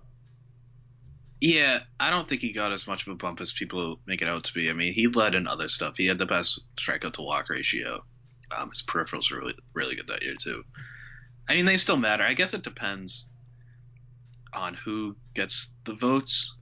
[1.40, 4.28] Yeah, I don't think he got as much of a bump as people make it
[4.28, 4.70] out to be.
[4.70, 5.94] I mean, he led in other stuff.
[5.96, 8.02] He had the best strikeout to walk ratio.
[8.56, 10.64] Um, his peripherals were really really good that year too.
[11.48, 12.24] I mean, they still matter.
[12.24, 13.28] I guess it depends
[14.52, 16.54] on who gets the votes.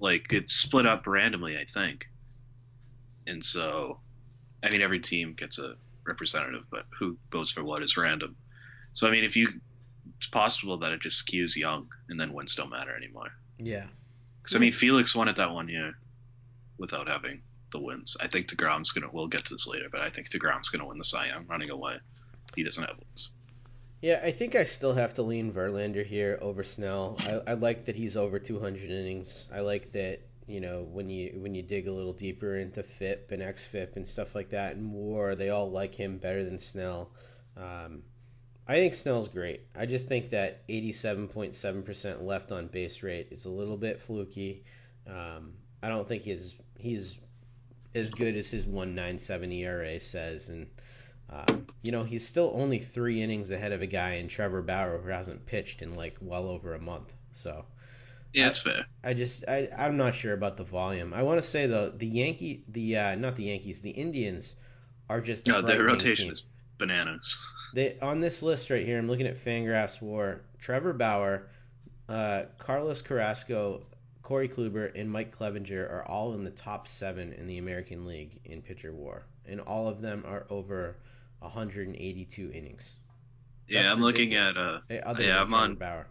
[0.00, 2.06] Like it's split up randomly, I think.
[3.26, 4.00] And so,
[4.64, 5.74] I mean, every team gets a
[6.04, 8.36] representative, but who votes for what is random.
[8.94, 9.48] So I mean, if you,
[10.16, 13.32] it's possible that it just skews young, and then wins don't matter anymore.
[13.62, 13.86] Yeah.
[14.42, 15.94] Because I mean, Felix won it that one year
[16.78, 18.16] without having the wins.
[18.20, 19.08] I think Degrom's gonna.
[19.12, 21.70] We'll get to this later, but I think Degrom's gonna win the Cy Young running
[21.70, 21.96] away.
[22.54, 23.30] He doesn't have wins.
[24.00, 27.16] Yeah, I think I still have to lean Verlander here over Snell.
[27.20, 29.48] I, I like that he's over 200 innings.
[29.54, 33.30] I like that you know when you when you dig a little deeper into FIP
[33.30, 37.10] and xFIP and stuff like that and WAR, they all like him better than Snell.
[37.56, 38.02] Um,
[38.66, 39.62] I think Snell's great.
[39.76, 44.62] I just think that 87.7% left on base rate is a little bit fluky.
[45.06, 47.18] Um, I don't think he's he's
[47.94, 50.68] as good as his 1.97 ERA says, and
[51.30, 51.44] uh,
[51.82, 55.08] you know he's still only three innings ahead of a guy in Trevor Bauer who
[55.08, 57.12] hasn't pitched in like well over a month.
[57.32, 57.64] So
[58.32, 58.86] yeah, that's fair.
[59.02, 61.12] I just I I'm not sure about the volume.
[61.12, 64.54] I want to say though the Yankee the uh, not the Yankees the Indians
[65.08, 66.32] are just No, their frightening rotation team.
[66.32, 66.42] is
[66.86, 67.36] bananas.
[67.74, 68.98] They on this list right here.
[68.98, 70.40] I'm looking at Fangraphs War.
[70.60, 71.48] Trevor Bauer,
[72.08, 73.82] uh, Carlos Carrasco,
[74.22, 78.40] Corey Kluber, and Mike Clevinger are all in the top seven in the American League
[78.44, 80.96] in pitcher WAR, and all of them are over
[81.40, 82.94] 182 innings.
[83.68, 84.82] Yeah, I'm looking at ridiculous.
[84.90, 86.06] uh, Other yeah, I'm Trevor on- Bauer.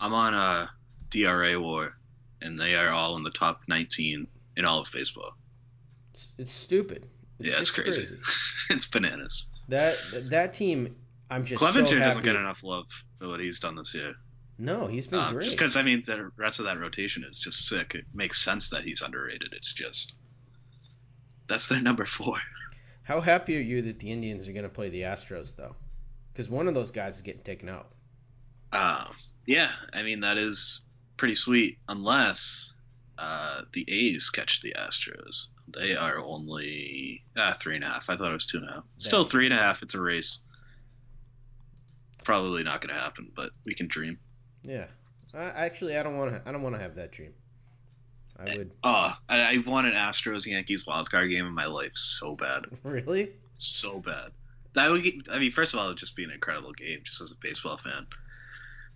[0.00, 0.66] I'm on uh
[1.10, 1.92] DRA War,
[2.40, 4.26] and they are all in the top 19
[4.56, 5.32] in all of baseball.
[6.14, 7.06] It's, it's stupid.
[7.38, 8.08] yeah, it's crazy.
[8.70, 9.48] it's bananas.
[9.70, 9.96] That
[10.30, 10.94] that team,
[11.30, 12.86] I'm just Clevinger so doesn't get enough love
[13.18, 14.14] for what he's done this year.
[14.58, 15.44] No, he's been Um, great.
[15.46, 17.94] just because I mean the rest of that rotation is just sick.
[17.94, 19.52] It makes sense that he's underrated.
[19.52, 20.14] It's just
[21.48, 22.36] that's their number four.
[23.02, 25.74] How happy are you that the Indians are going to play the Astros though?
[26.32, 27.88] Because one of those guys is getting taken out.
[28.72, 29.14] Um,
[29.46, 30.84] yeah, I mean that is
[31.16, 32.72] pretty sweet, unless
[33.20, 35.48] uh, the A's catch the Astros.
[35.68, 38.08] They are only ah, three and a half.
[38.08, 38.84] I thought it was two and a half.
[38.98, 39.82] Still three and a half.
[39.82, 40.38] It's a race.
[42.24, 44.18] Probably not going to happen, but we can dream.
[44.62, 44.86] Yeah.
[45.32, 46.42] I, actually, I don't want to.
[46.48, 47.32] I don't want to have that dream.
[48.38, 51.92] I would Oh, I, I want an Astros Yankees wild card game in my life
[51.94, 53.30] so bad, really.
[53.54, 54.30] so bad.
[54.74, 55.02] That would.
[55.02, 57.32] Get, I mean, first of all, it would just be an incredible game, just as
[57.32, 58.06] a baseball fan.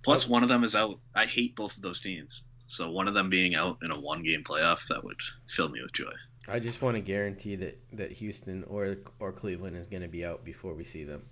[0.03, 0.31] Plus, Oh.
[0.33, 0.99] one of them is out.
[1.15, 4.45] I hate both of those teams, so one of them being out in a one-game
[4.45, 5.17] playoff that would
[5.49, 6.13] fill me with joy.
[6.47, 10.25] I just want to guarantee that that Houston or or Cleveland is going to be
[10.25, 11.23] out before we see them.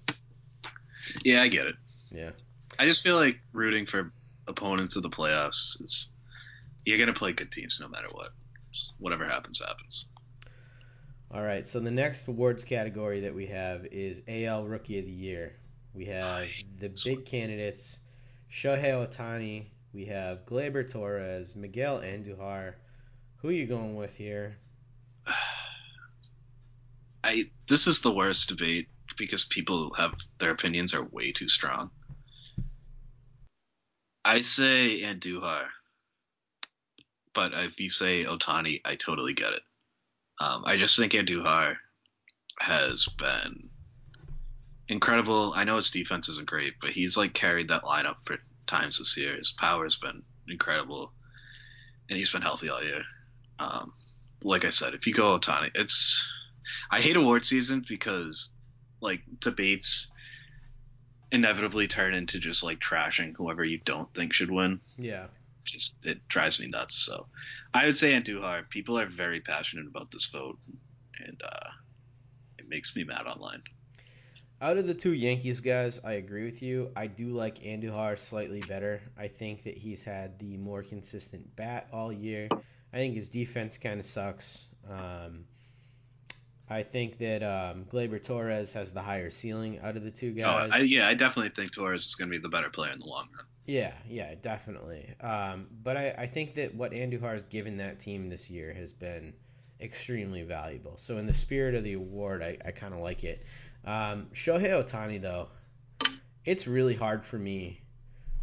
[1.24, 1.74] Yeah, I get it.
[2.10, 2.30] Yeah.
[2.78, 4.12] I just feel like rooting for
[4.46, 5.80] opponents of the playoffs.
[5.80, 6.10] It's
[6.84, 8.30] you're gonna play good teams no matter what.
[8.98, 10.06] Whatever happens, happens.
[11.30, 11.66] All right.
[11.66, 15.54] So the next awards category that we have is AL Rookie of the Year.
[15.94, 16.46] We have
[16.78, 17.98] the big candidates:
[18.50, 19.66] Shohei Ohtani.
[19.92, 22.74] We have Gleyber Torres, Miguel Andujar.
[23.36, 24.56] Who are you going with here?
[27.24, 31.90] I this is the worst debate because people have their opinions are way too strong.
[34.24, 35.66] I say Andujar,
[37.34, 39.62] but if you say Ohtani, I totally get it.
[40.40, 41.76] Um, I just think Andujar
[42.58, 43.68] has been
[44.88, 45.52] incredible.
[45.54, 48.38] I know his defense isn't great, but he's like carried that lineup for
[48.72, 49.36] times this year.
[49.36, 51.12] His power's been incredible,
[52.08, 53.02] and he's been healthy all year.
[53.58, 53.92] Um,
[54.42, 56.30] like I said, if you go Ohtani, it's
[56.90, 58.48] I hate award season because
[59.00, 60.08] like debates
[61.30, 64.80] inevitably turn into just like trashing whoever you don't think should win.
[64.98, 65.26] Yeah.
[65.64, 66.96] Just it drives me nuts.
[66.96, 67.26] So
[67.72, 68.68] I would say Andujar.
[68.68, 70.58] People are very passionate about this vote,
[71.24, 71.70] and uh,
[72.58, 73.62] it makes me mad online.
[74.62, 76.92] Out of the two Yankees guys, I agree with you.
[76.94, 79.02] I do like Andujar slightly better.
[79.18, 82.48] I think that he's had the more consistent bat all year.
[82.92, 84.64] I think his defense kind of sucks.
[84.88, 85.46] Um,
[86.70, 90.70] I think that um, Gleyber Torres has the higher ceiling out of the two guys.
[90.72, 93.00] Oh, I, yeah, I definitely think Torres is going to be the better player in
[93.00, 93.46] the long run.
[93.66, 95.12] Yeah, yeah, definitely.
[95.20, 98.92] Um, but I, I think that what Andujar has given that team this year has
[98.92, 99.34] been
[99.80, 100.96] extremely valuable.
[100.98, 103.44] So in the spirit of the award, I, I kind of like it.
[103.84, 105.48] Um, Shohei Ohtani, though,
[106.44, 107.80] it's really hard for me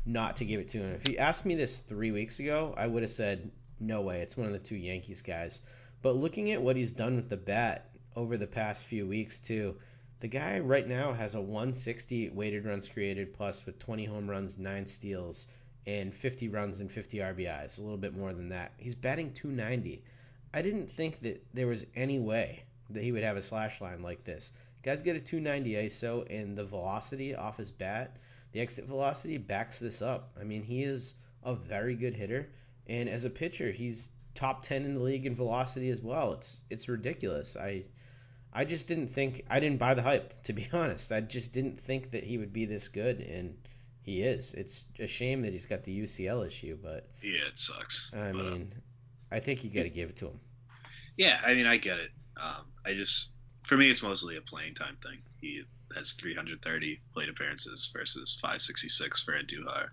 [0.06, 0.96] not to give it to him.
[0.96, 4.36] If you asked me this three weeks ago, I would have said, no way, it's
[4.36, 5.62] one of the two Yankees guys.
[6.02, 9.76] But looking at what he's done with the bat over the past few weeks, too,
[10.20, 14.58] the guy right now has a 160 weighted runs created plus with 20 home runs,
[14.58, 15.48] 9 steals,
[15.86, 18.74] and 50 runs and 50 RBIs, a little bit more than that.
[18.78, 20.04] He's batting 290.
[20.54, 24.02] I didn't think that there was any way that he would have a slash line
[24.02, 24.52] like this.
[24.90, 28.18] Guys get a 290 ISO, and the velocity off his bat,
[28.54, 30.32] the exit velocity backs this up.
[30.42, 32.50] I mean, he is a very good hitter,
[32.88, 36.34] and as a pitcher, he's top 10 in the league in velocity as well.
[36.34, 37.56] It's it's ridiculous.
[37.56, 37.84] I
[38.52, 41.12] I just didn't think I didn't buy the hype to be honest.
[41.12, 43.56] I just didn't think that he would be this good, and
[44.02, 44.56] he is.
[44.56, 48.10] It's a shame that he's got the UCL issue, but Yeah, it sucks.
[48.12, 48.74] I But, uh, mean,
[49.30, 50.40] I think you got to give it to him.
[51.16, 52.10] Yeah, I mean, I get it.
[52.38, 53.34] Um, I just,
[53.70, 55.20] for me, it's mostly a playing time thing.
[55.40, 55.62] He
[55.96, 59.90] has 330 plate appearances versus 566 for Andujar,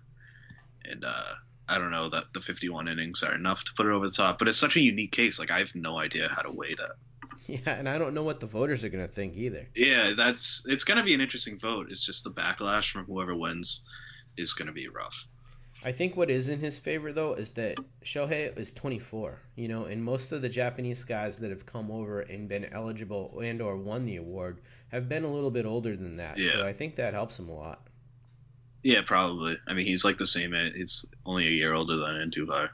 [0.83, 1.35] and uh,
[1.69, 4.39] I don't know that the 51 innings are enough to put it over the top.
[4.39, 5.37] But it's such a unique case.
[5.37, 6.91] Like I have no idea how to weigh that.
[7.49, 9.69] Yeah, and I don't know what the voters are gonna think either.
[9.73, 11.87] Yeah, that's it's gonna be an interesting vote.
[11.89, 13.83] It's just the backlash from whoever wins
[14.35, 15.25] is gonna be rough.
[15.83, 19.85] I think what is in his favor though is that Shohei is 24, you know,
[19.85, 23.77] and most of the Japanese guys that have come over and been eligible and or
[23.77, 24.59] won the award
[24.89, 26.37] have been a little bit older than that.
[26.37, 26.53] Yeah.
[26.53, 27.87] So I think that helps him a lot.
[28.83, 29.57] Yeah, probably.
[29.67, 30.53] I mean, he's like the same.
[30.53, 30.73] age.
[30.75, 32.69] He's only a year older than Andujar.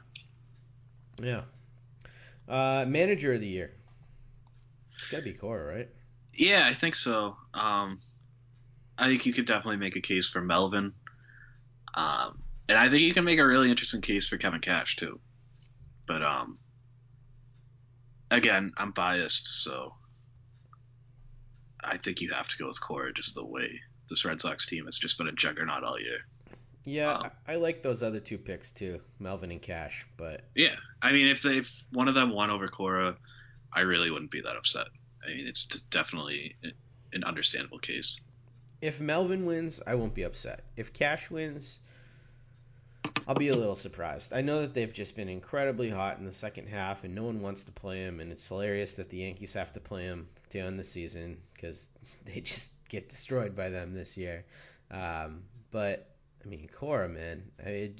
[1.20, 1.42] Yeah.
[2.48, 3.72] Uh, manager of the year.
[4.98, 5.88] It's got to be Cora, right?
[6.34, 7.36] Yeah, I think so.
[7.52, 8.00] Um,
[8.96, 10.92] I think you could definitely make a case for Melvin.
[11.94, 12.38] Um,
[12.68, 15.20] and I think you can make a really interesting case for Kevin Cash too.
[16.06, 16.58] But um,
[18.30, 19.94] again, I'm biased, so
[21.82, 24.84] I think you have to go with Cora just the way this Red Sox team
[24.86, 26.18] has just been a juggernaut all year.
[26.84, 30.04] Yeah, um, I, like those other two picks too, Melvin and Cash.
[30.18, 33.16] But yeah, I mean, if they if one of them won over Cora,
[33.72, 34.86] I really wouldn't be that upset.
[35.24, 36.56] I mean, it's definitely
[37.12, 38.20] an understandable case.
[38.82, 40.64] If Melvin wins, I won't be upset.
[40.76, 41.78] If Cash wins,
[43.26, 44.32] I'll be a little surprised.
[44.34, 47.40] I know that they've just been incredibly hot in the second half, and no one
[47.40, 50.58] wants to play him, and it's hilarious that the Yankees have to play him to
[50.58, 51.86] end the season because
[52.26, 54.44] they just get destroyed by them this year.
[54.90, 56.06] Um, but
[56.44, 57.42] I mean, Cora, man.
[57.64, 57.94] I mean,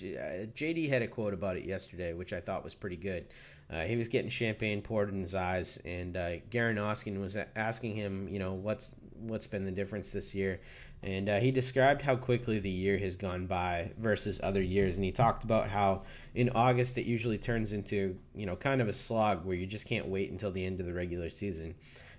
[0.54, 3.26] JD had a quote about it yesterday, which I thought was pretty good.
[3.70, 7.96] Uh, he was getting champagne poured in his eyes, and uh, Garen Oskin was asking
[7.96, 10.60] him, you know, what's what's been the difference this year,
[11.02, 15.04] and uh, he described how quickly the year has gone by versus other years, and
[15.04, 16.02] he talked about how
[16.34, 19.86] in August it usually turns into, you know, kind of a slog where you just
[19.86, 21.74] can't wait until the end of the regular season.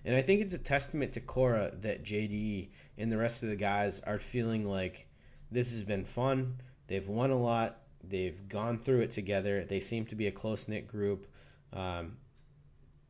[0.06, 3.56] And I think it's a testament to Cora that JD and the rest of the
[3.56, 5.08] guys are feeling like
[5.52, 6.58] this has been fun.
[6.88, 7.80] They've won a lot.
[8.04, 9.66] They've gone through it together.
[9.66, 11.26] They seem to be a close knit group.
[11.74, 12.18] Um,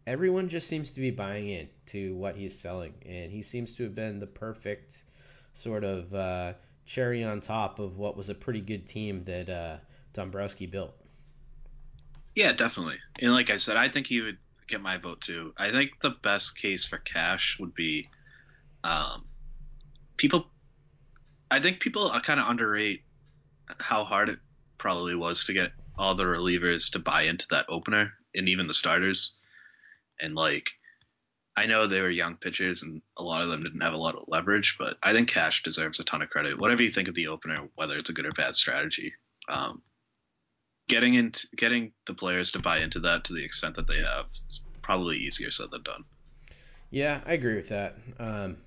[0.08, 3.84] everyone just seems to be buying in to what he's selling, and he seems to
[3.84, 5.04] have been the perfect
[5.54, 6.54] sort of uh,
[6.86, 9.78] cherry on top of what was a pretty good team that uh,
[10.14, 10.94] Dombrowski built.
[12.36, 12.98] Yeah, definitely.
[13.20, 15.54] And like I said, I think he would get my vote too.
[15.58, 18.10] I think the best case for Cash would be
[18.84, 19.26] um,
[20.18, 20.48] people
[21.52, 23.04] I think people kind of underrate
[23.80, 24.40] how hard it
[24.78, 28.74] probably was to get all the relievers to buy into that opener and even the
[28.74, 29.38] starters.
[30.20, 30.70] And like,
[31.58, 34.16] I know they were young pitchers and a lot of them didn't have a lot
[34.16, 36.60] of leverage, but I think Cash deserves a ton of credit.
[36.60, 39.14] Whatever you think of the opener, whether it's a good or bad strategy,
[39.48, 39.82] um,
[40.88, 44.26] getting into getting the players to buy into that to the extent that they have
[44.48, 46.04] is probably easier said than done.
[46.92, 47.96] Yeah, I agree with that.
[48.20, 48.58] Um,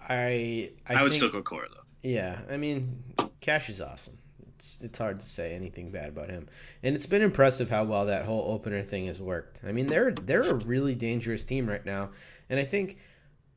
[0.00, 1.82] I I, I would think, still go Cora though.
[2.02, 3.02] Yeah, I mean,
[3.40, 4.18] Cash is awesome.
[4.56, 6.48] It's it's hard to say anything bad about him,
[6.82, 9.60] and it's been impressive how well that whole opener thing has worked.
[9.66, 12.10] I mean, they're they're a really dangerous team right now,
[12.48, 12.98] and I think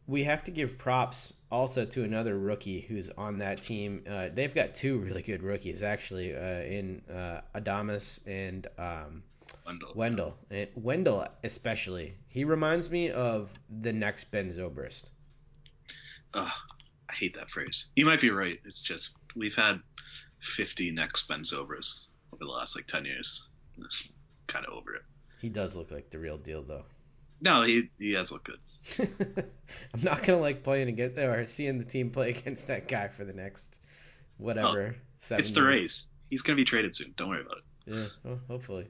[0.08, 4.04] we have to give props also to another rookie who's on that team.
[4.10, 9.24] Uh, they've got two really good rookies actually uh, in uh, Adames and um,
[9.66, 9.92] Wendle.
[9.96, 10.38] Wendle.
[10.50, 12.16] And Wendle especially.
[12.28, 15.06] He reminds me of the next Ben Zobrist.
[16.34, 16.52] Ugh,
[17.10, 17.88] I hate that phrase.
[17.96, 18.60] You might be right.
[18.66, 19.80] It's just we've had
[20.40, 23.48] 50 next Ben Zobrist over the last like 10 years.
[24.48, 25.04] kind of over it.
[25.42, 26.84] He does look like the real deal though.
[27.42, 28.60] No, he he does look good.
[29.94, 33.24] I'm not gonna like playing against or seeing the team play against that guy for
[33.24, 33.80] the next
[34.38, 34.96] whatever.
[34.98, 35.68] Oh, it's the years.
[35.68, 36.08] Rays.
[36.30, 37.14] He's gonna be traded soon.
[37.16, 37.64] Don't worry about it.
[37.94, 38.88] Yeah, well, hopefully.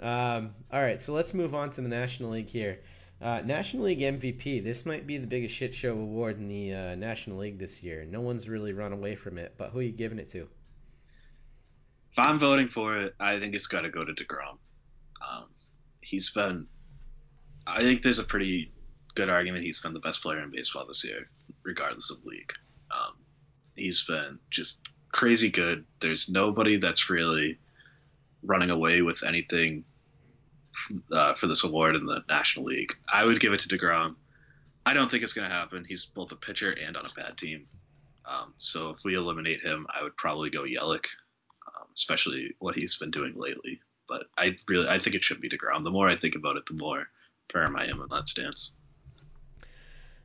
[0.00, 2.80] Um, all right, so let's move on to the National League here.
[3.20, 4.62] Uh, National League MVP.
[4.62, 8.04] This might be the biggest shit show award in the uh, National League this year.
[8.04, 10.48] No one's really run away from it, but who are you giving it to?
[12.14, 14.58] If I'm voting for it, I think it's got to go to Degrom.
[15.20, 15.46] Um,
[16.00, 16.68] he's been.
[17.66, 18.70] I think there's a pretty
[19.16, 21.28] good argument he's been the best player in baseball this year,
[21.64, 22.52] regardless of league.
[22.92, 23.14] Um,
[23.74, 25.84] he's been just crazy good.
[25.98, 27.58] There's nobody that's really
[28.44, 29.82] running away with anything
[31.10, 32.92] uh, for this award in the National League.
[33.12, 34.14] I would give it to Degrom.
[34.86, 35.84] I don't think it's going to happen.
[35.88, 37.66] He's both a pitcher and on a bad team.
[38.24, 41.06] Um, so if we eliminate him, I would probably go Yelich,
[41.96, 43.80] especially what he's been doing lately.
[44.08, 45.84] But I really, I think it should be Degrom.
[45.84, 47.06] The more I think about it, the more
[47.50, 48.72] firm I am on that stance.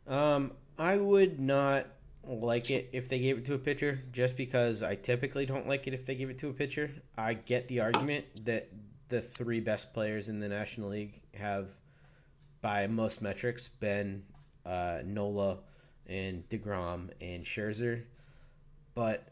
[0.08, 1.86] Um, I would not
[2.25, 5.88] like it if they gave it to a pitcher, just because I typically don't like
[5.88, 6.91] it if they give it to a pitcher.
[7.17, 8.69] I get the argument that
[9.08, 11.69] the three best players in the National League have,
[12.62, 14.23] by most metrics, been
[14.65, 15.58] uh, Nola
[16.08, 18.03] and Degrom and Scherzer.
[18.93, 19.24] But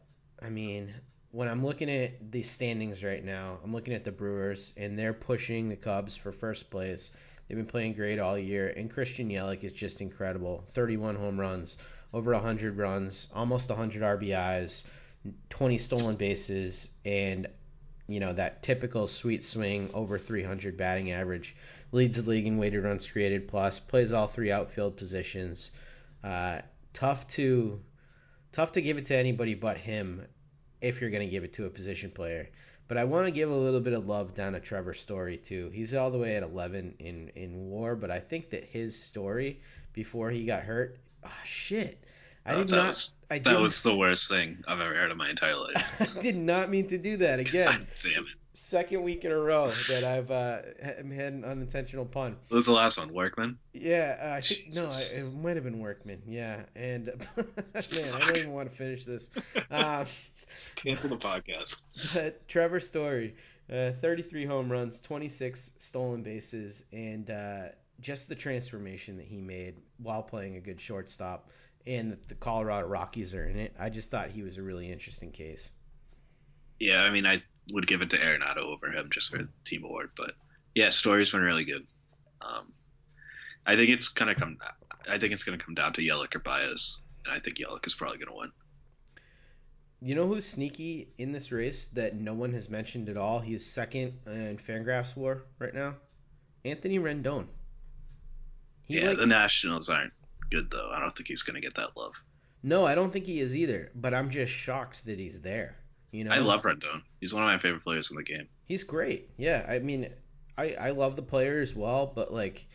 [0.42, 0.94] I mean,
[1.32, 5.14] when I'm looking at the standings right now, I'm looking at the Brewers and they're
[5.14, 7.12] pushing the Cubs for first place.
[7.48, 10.66] They've been playing great all year, and Christian Yelich is just incredible.
[10.72, 11.78] 31 home runs,
[12.14, 14.84] over 100 runs, almost 100 RBIs,
[15.50, 17.48] 20 stolen bases, and
[18.10, 21.56] you know, that typical sweet swing over 300 batting average.
[21.92, 23.80] Leads the league in weighted runs created plus.
[23.80, 25.72] Plays all three outfield positions.
[26.24, 26.62] Uh,
[26.94, 27.82] tough to
[28.52, 30.26] tough to give it to anybody but him
[30.82, 32.50] if you're going to give it to a position player.
[32.88, 35.70] But I want to give a little bit of love down to Trevor Story too.
[35.74, 39.60] He's all the way at 11 in in WAR, but I think that his story
[39.94, 42.02] before he got hurt, oh shit.
[42.46, 42.88] I Oh, did not.
[42.90, 45.86] was- I That was the worst thing I've ever heard in my entire life.
[46.18, 47.88] I did not mean to do that again.
[48.02, 48.30] Damn it.
[48.54, 52.38] Second week in a row that I've uh, ha- had an unintentional pun.
[52.48, 53.14] What was the last one?
[53.14, 53.60] Workman?
[53.74, 55.12] Yeah, uh, I think no, Jesus.
[55.12, 56.24] It might have been Workman.
[56.26, 59.30] Yeah, and man, I don't even want to finish this.
[59.70, 60.06] Um,
[60.76, 61.82] Cancel the podcast.
[62.14, 63.36] but Trevor Story,
[63.72, 67.64] uh, 33 home runs, 26 stolen bases, and uh,
[68.00, 71.50] just the transformation that he made while playing a good shortstop,
[71.86, 73.76] and that the Colorado Rockies are in it.
[73.80, 75.72] I just thought he was a really interesting case.
[76.80, 77.42] Yeah, I mean, I
[77.74, 80.34] would give it to Arenado over him just for the team award, but
[80.76, 81.88] yeah, Story's been really good.
[82.42, 82.72] Um,
[83.66, 84.58] I think it's gonna come.
[85.10, 87.96] I think it's gonna come down to Yelich or Baez, and I think Yelich is
[87.96, 88.52] probably gonna win.
[90.00, 93.40] You know who's sneaky in this race that no one has mentioned at all?
[93.40, 95.96] He is second in Fangraphs WAR right now.
[96.64, 97.48] Anthony Rendon.
[98.84, 100.14] He yeah, like the Nationals aren't
[100.50, 100.92] good though.
[100.94, 102.14] I don't think he's gonna get that love.
[102.64, 103.92] no, I don't think he is either.
[103.96, 105.76] But I'm just shocked that he's there.
[106.12, 107.02] You know, I love Rendon.
[107.20, 108.48] He's one of my favorite players in the game.
[108.66, 109.30] He's great.
[109.38, 110.10] Yeah, I mean,
[110.58, 112.68] I I love the player as well, but like,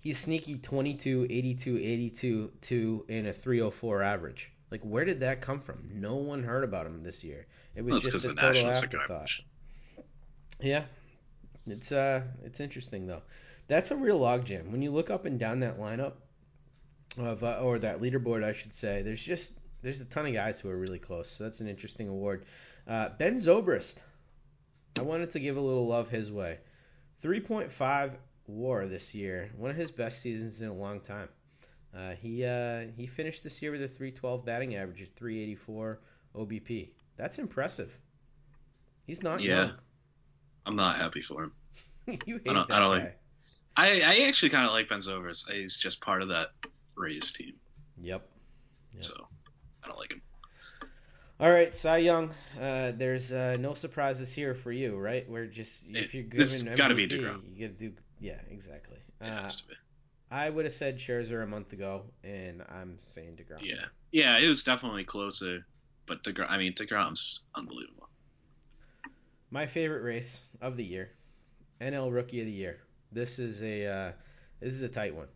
[0.00, 4.51] he's sneaky 22, 82, 82, 2, and a 304 average.
[4.72, 5.90] Like, where did that come from?
[5.92, 7.46] No one heard about him this year.
[7.74, 9.30] It was Well, just a total Nationals afterthought.
[10.60, 10.84] Yeah,
[11.66, 13.20] it's uh, it's interesting though.
[13.68, 14.70] That's a real logjam.
[14.70, 16.14] When you look up and down that lineup
[17.18, 19.52] of uh, or that leaderboard, I should say, there's just
[19.82, 21.28] there's a ton of guys who are really close.
[21.28, 22.46] So that's an interesting award.
[22.88, 23.98] Uh, ben Zobrist,
[24.98, 26.56] I wanted to give a little love his way.
[27.22, 28.12] 3.5
[28.46, 31.28] WAR this year, one of his best seasons in a long time.
[31.96, 36.00] Uh, he uh, he finished this year with a 312 batting average at 384
[36.34, 36.90] OBP.
[37.16, 37.92] That's impressive.
[39.06, 39.64] He's not Yeah.
[39.66, 39.72] young.
[40.64, 41.52] I'm not happy for him.
[42.26, 43.04] you hate I don't- that I don't guy.
[43.04, 43.18] like-
[43.74, 45.50] I, I actually kind of like Ben Zobrist.
[45.50, 46.48] He's just part of that
[46.94, 47.54] Rays team,
[48.02, 48.28] Yep.
[48.94, 49.00] Yeah.
[49.00, 49.26] so
[49.82, 50.20] I don't like him.
[51.40, 52.30] All right, Cy Young.
[52.60, 55.26] Uh, there's uh, no surprises here for you, right?
[55.28, 57.40] We're just if you're it's MVP, gotta be DeGrom.
[57.56, 57.92] you gotta do.
[58.20, 58.98] Yeah, exactly.
[59.22, 59.74] It Uh, has to be.
[60.32, 63.60] I would have said Scherzer a month ago, and I'm saying Degrom.
[63.62, 65.66] Yeah, yeah, it was definitely closer,
[66.06, 68.08] but Degrom, I mean, Degrom's unbelievable.
[69.50, 71.10] My favorite race of the year,
[71.80, 72.78] NL Rookie of the Year.
[73.12, 74.12] This is a uh,
[74.60, 75.28] this is a tight one.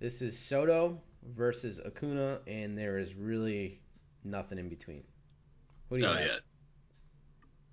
[0.00, 1.00] This is Soto
[1.34, 3.80] versus Acuna, and there is really
[4.24, 5.02] nothing in between.
[5.88, 6.30] What do you Oh have?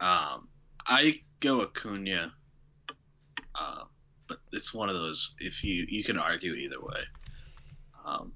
[0.01, 0.31] yeah.
[0.33, 0.47] Um,
[0.87, 2.31] I go Acuna,
[3.55, 3.83] uh,
[4.29, 5.35] but it's one of those.
[5.39, 7.01] If you you can argue either way.
[8.05, 8.31] Um,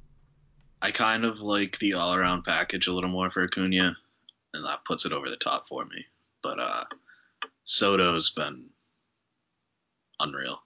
[0.82, 3.96] I kind of like the all-around package a little more for Acuna,
[4.54, 6.06] and that puts it over the top for me.
[6.42, 6.84] But uh,
[7.64, 8.66] Soto's been
[10.20, 10.62] unreal.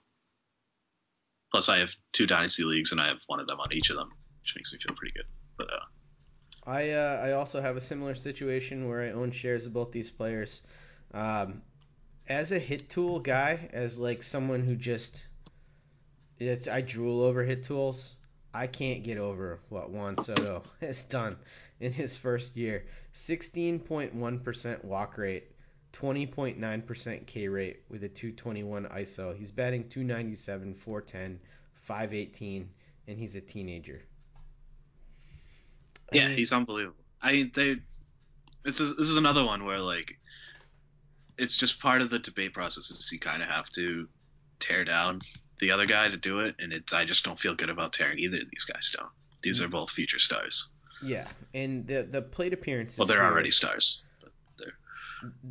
[1.52, 3.96] Plus, I have two dynasty leagues, and I have one of them on each of
[3.96, 4.10] them,
[4.42, 5.26] which makes me feel pretty good.
[5.56, 9.72] But uh, I uh, I also have a similar situation where I own shares of
[9.72, 10.62] both these players.
[11.14, 11.62] Um,
[12.28, 15.22] as a hit tool guy, as like someone who just
[16.38, 18.14] it's I drool over hit tools.
[18.54, 21.36] I can't get over what Juan Soto has done
[21.80, 22.84] in his first year.
[23.12, 25.44] 16.1% walk rate,
[25.92, 29.36] 20.9% K rate with a 221 ISO.
[29.36, 31.40] He's batting 297, 410,
[31.82, 32.68] 518,
[33.06, 34.00] and he's a teenager.
[36.12, 36.96] I Yeah, mean- he's unbelievable.
[37.20, 37.76] I they
[38.62, 40.18] this is this is another one where like
[41.38, 44.08] it's just part of the debate process is you kind of have to
[44.60, 45.22] tear down
[45.60, 48.18] the other guy to do it, and it's I just don't feel good about tearing
[48.18, 49.08] either of these guys down.
[49.42, 50.68] These are both future stars.
[51.02, 52.98] Yeah, and the the plate appearances.
[52.98, 54.02] Well, they're here- already stars.
[54.20, 54.74] But they're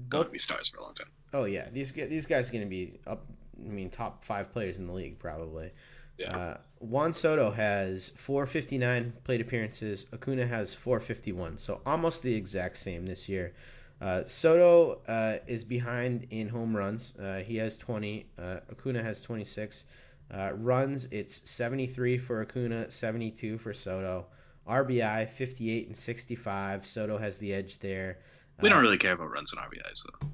[0.10, 0.26] going both.
[0.28, 1.08] to be stars for a long time.
[1.34, 3.26] Oh yeah, these these guys are going to be up.
[3.58, 5.72] I mean, top five players in the league probably.
[6.18, 6.36] Yeah.
[6.38, 10.08] Uh, Juan Soto has 459 plate appearances.
[10.12, 13.54] Acuna has 451, so almost the exact same this year.
[14.00, 17.18] Uh, Soto uh, is behind in home runs.
[17.18, 18.28] Uh, he has 20.
[18.38, 19.86] Uh, Acuna has 26.
[20.32, 24.26] Uh, runs, it's 73 for Acuna, 72 for Soto.
[24.68, 26.86] RBI, 58 and 65.
[26.86, 28.20] Soto has the edge there.
[28.62, 30.28] We Uh, don't really care about runs and RBIs though,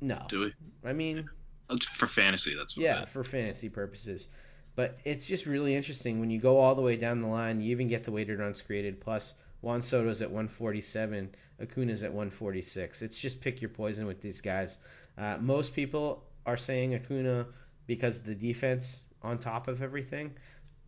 [0.00, 0.54] No, do we?
[0.84, 1.28] I mean,
[1.70, 4.26] That's For fantasy, that's what yeah, for fantasy purposes.
[4.74, 7.60] But it's just really interesting when you go all the way down the line.
[7.60, 9.00] You even get to weighted runs created.
[9.00, 13.00] Plus, Juan Soto's at 147, Acuna's at 146.
[13.02, 14.78] It's just pick your poison with these guys.
[15.16, 17.46] Uh, most people are saying Acuna
[17.86, 20.34] because the defense on top of everything.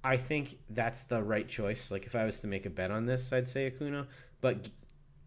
[0.03, 1.91] I think that's the right choice.
[1.91, 4.07] Like if I was to make a bet on this, I'd say Acuna.
[4.41, 4.68] But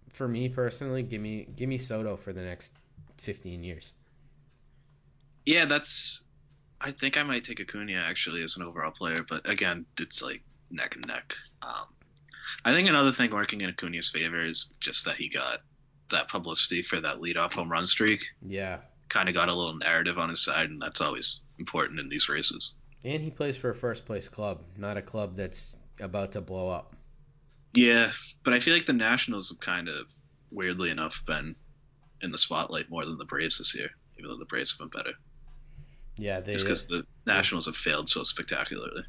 [0.10, 2.74] for me personally, give me give me Soto for the next
[3.18, 3.94] 15 years.
[5.46, 6.22] Yeah, that's.
[6.80, 10.44] I think I might take Acuna actually as an overall player, but again, it's like
[10.70, 11.34] neck and neck.
[11.64, 11.88] Um,
[12.66, 15.60] I think another thing working in Acuna's favor is just that he got
[16.12, 18.24] that publicity for that leadoff home run streak.
[18.46, 18.80] Yeah.
[19.10, 22.30] Kind of got a little narrative on his side, and that's always important in these
[22.30, 22.76] races.
[23.06, 26.70] And he plays for a first place club, not a club that's about to blow
[26.70, 26.96] up.
[27.74, 28.12] Yeah,
[28.44, 30.12] but I feel like the Nationals have kind of,
[30.52, 31.56] weirdly enough, been
[32.22, 35.00] in the spotlight more than the Braves this year, even though the Braves have been
[35.00, 35.16] better.
[36.18, 36.54] Yeah, they.
[36.54, 39.04] Just because uh, the Nationals have failed so spectacularly.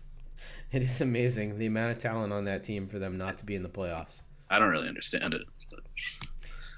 [0.72, 3.54] It is amazing the amount of talent on that team for them not to be
[3.54, 4.20] in the playoffs.
[4.50, 5.42] I don't really understand it.
[5.70, 5.80] But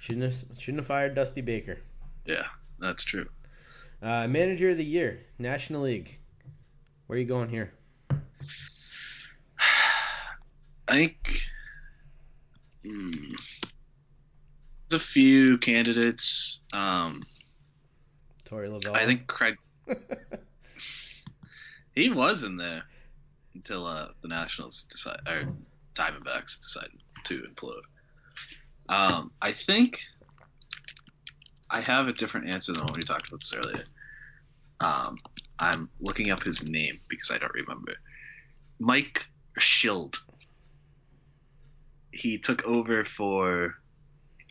[0.01, 1.79] Shouldn't have shouldn't have fired Dusty Baker.
[2.25, 2.45] yeah,
[2.79, 3.27] that's true.
[4.01, 6.19] Uh, manager of the year, National League.
[7.07, 7.73] Where are you going here?
[10.89, 11.43] I think
[12.85, 13.11] hmm,
[14.89, 16.61] there's a few candidates.
[16.73, 17.25] Um,
[18.45, 18.95] Torey Lovullo.
[18.95, 19.57] I think Craig
[21.95, 22.85] he was in there
[23.55, 25.45] until uh, the Nationals decide or
[25.95, 26.89] Diamondbacks decide
[27.25, 27.83] to implode.
[28.89, 30.01] Um, I think
[31.71, 33.85] I have a different answer than when we talked about this earlier.
[34.81, 35.17] Um,
[35.59, 37.93] I'm looking up his name because I don't remember.
[38.79, 39.27] Mike
[39.59, 40.19] Shildt.
[42.13, 43.75] He took over for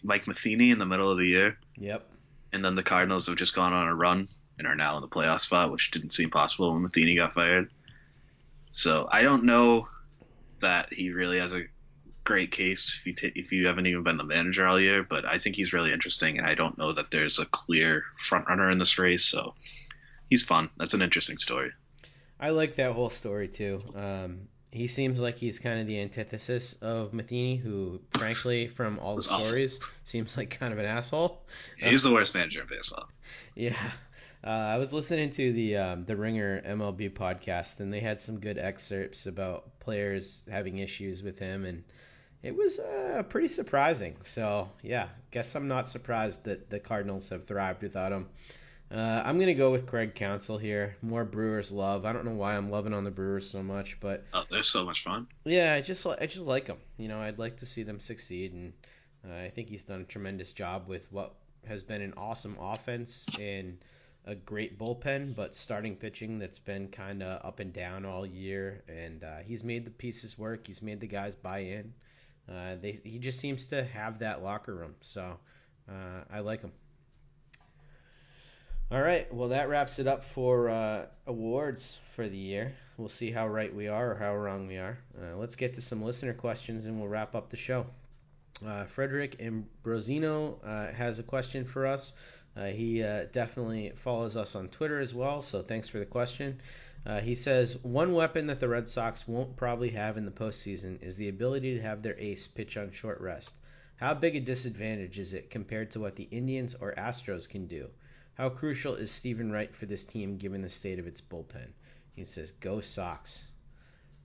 [0.04, 2.08] Mike Matheny in the middle of the year, Yep.
[2.54, 5.10] and then the Cardinals have just gone on a run and are now in the
[5.10, 7.70] playoff spot, which didn't seem possible when Matheny got fired.
[8.72, 9.88] So I don't know
[10.62, 11.64] that he really has a
[12.24, 15.26] great case if you ta- if you haven't even been the manager all year, but
[15.26, 18.70] I think he's really interesting, and I don't know that there's a clear front runner
[18.70, 19.26] in this race.
[19.26, 19.56] So
[20.30, 20.70] he's fun.
[20.78, 21.72] That's an interesting story.
[22.40, 23.82] I like that whole story too.
[23.96, 29.16] Um, he seems like he's kind of the antithesis of Matheny, who, frankly, from all
[29.16, 31.42] the stories, seems like kind of an asshole.
[31.80, 33.08] He's the worst manager in baseball.
[33.56, 33.76] Yeah.
[34.44, 38.40] Uh, I was listening to the um, the Ringer MLB podcast, and they had some
[38.40, 41.84] good excerpts about players having issues with him, and
[42.42, 44.16] it was uh, pretty surprising.
[44.22, 48.28] So yeah, guess I'm not surprised that the Cardinals have thrived without him.
[48.92, 50.96] Uh, I'm gonna go with Craig Counsell here.
[51.02, 52.06] More Brewers love.
[52.06, 54.86] I don't know why I'm loving on the Brewers so much, but Oh, they're so
[54.86, 55.28] much fun.
[55.44, 56.78] yeah, I just I just like them.
[56.98, 58.74] You know, I'd like to see them succeed, and
[59.30, 61.34] uh, I think he's done a tremendous job with what
[61.68, 63.78] has been an awesome offense and
[64.26, 68.84] a great bullpen, but starting pitching that's been kind of up and down all year.
[68.88, 70.68] And uh, he's made the pieces work.
[70.68, 71.94] He's made the guys buy in.
[72.50, 75.38] Uh, they he just seems to have that locker room, so
[75.88, 76.72] uh, I like him.
[78.92, 82.74] All right, well that wraps it up for uh, awards for the year.
[82.98, 84.98] We'll see how right we are or how wrong we are.
[85.16, 87.86] Uh, let's get to some listener questions and we'll wrap up the show.
[88.66, 90.62] Uh, Frederick Ambrosino
[90.96, 92.14] has a question for us.
[92.56, 96.60] Uh, he uh, definitely follows us on Twitter as well, so thanks for the question.
[97.06, 101.02] Uh, he says one weapon that the Red Sox won't probably have in the postseason
[101.02, 103.56] is the ability to have their ace pitch on short rest.
[103.96, 107.90] How big a disadvantage is it compared to what the Indians or Astros can do?
[108.36, 111.68] How crucial is Steven Wright for this team given the state of its bullpen?
[112.16, 113.46] He says, "Go Sox."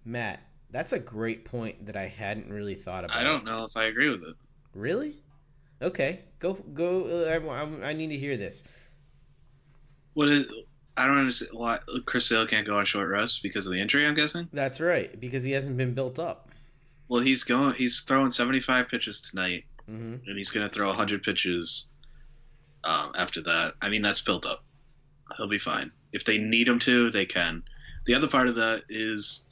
[0.05, 3.17] Matt, that's a great point that I hadn't really thought about.
[3.17, 4.37] I don't know if I agree with it.
[4.75, 5.17] Really?
[5.83, 7.07] Okay, go go.
[7.07, 8.65] uh, I, I, need to hear this.
[10.15, 10.47] What is?
[10.97, 14.07] I don't understand why Chris Sale can't go on short rest because of the injury.
[14.07, 14.49] I'm guessing.
[14.53, 16.51] That's right, because he hasn't been built up.
[17.09, 17.75] Well, he's going.
[17.75, 21.89] He's throwing 75 pitches tonight, hmm and he's going to throw 100 pitches
[22.85, 23.75] um, after that.
[23.83, 24.65] I mean, that's built up.
[25.37, 25.91] He'll be fine.
[26.13, 27.65] If they need him to, they can.
[28.07, 29.43] The other part of that is,